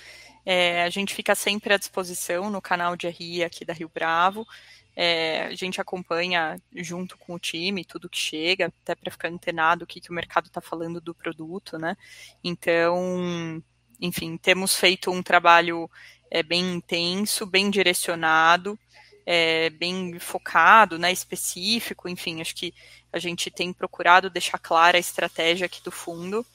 [0.45, 4.47] É, a gente fica sempre à disposição no canal de RI aqui da Rio Bravo.
[4.95, 9.85] É, a gente acompanha junto com o time tudo que chega, até para ficar antenado
[9.85, 11.97] o que, que o mercado está falando do produto, né?
[12.43, 13.63] Então,
[14.01, 15.91] enfim, temos feito um trabalho
[16.31, 18.79] é, bem intenso, bem direcionado,
[19.27, 22.73] é, bem focado, né, específico, enfim, acho que
[23.13, 26.47] a gente tem procurado deixar clara a estratégia aqui do fundo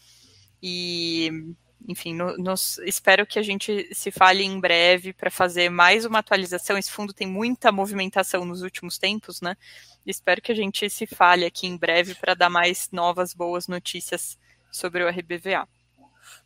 [0.64, 1.54] e,
[1.88, 6.20] enfim, no, nos, espero que a gente se fale em breve para fazer mais uma
[6.20, 6.78] atualização.
[6.78, 9.58] Esse fundo tem muita movimentação nos últimos tempos, né?
[10.06, 14.38] Espero que a gente se fale aqui em breve para dar mais novas boas notícias
[14.72, 15.68] sobre o RBVA.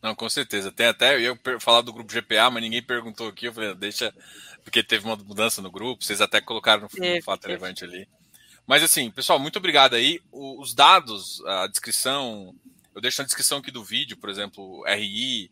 [0.01, 0.71] Não, com certeza.
[0.71, 3.47] Tem até, eu ia falar do grupo GPA, mas ninguém perguntou aqui.
[3.47, 4.13] Eu falei, deixa,
[4.63, 8.07] porque teve uma mudança no grupo, vocês até colocaram no, no fato relevante ali.
[8.67, 10.19] Mas assim, pessoal, muito obrigado aí.
[10.31, 12.55] os dados, a descrição,
[12.93, 15.51] eu deixo na descrição aqui do vídeo, por exemplo, RI,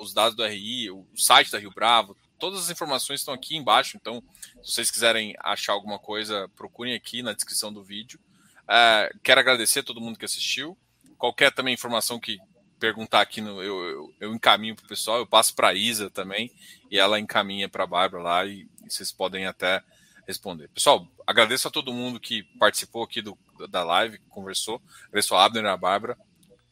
[0.00, 3.96] os dados do RI, o site da Rio Bravo, todas as informações estão aqui embaixo.
[3.96, 4.22] Então,
[4.62, 8.18] se vocês quiserem achar alguma coisa, procurem aqui na descrição do vídeo.
[8.62, 10.76] Uh, quero agradecer a todo mundo que assistiu.
[11.16, 12.38] Qualquer também informação que
[12.82, 16.10] perguntar aqui, no, eu, eu, eu encaminho para o pessoal, eu passo para a Isa
[16.10, 16.50] também,
[16.90, 19.80] e ela encaminha para a Bárbara lá, e, e, vocês podem até
[20.26, 20.66] responder.
[20.66, 23.38] Pessoal, agradeço a todo mundo que participou aqui do,
[23.70, 26.18] da live, conversou, agradeço a Abner e a Bárbara.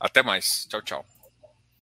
[0.01, 0.67] Até mais.
[0.69, 1.20] Tchau, tchau.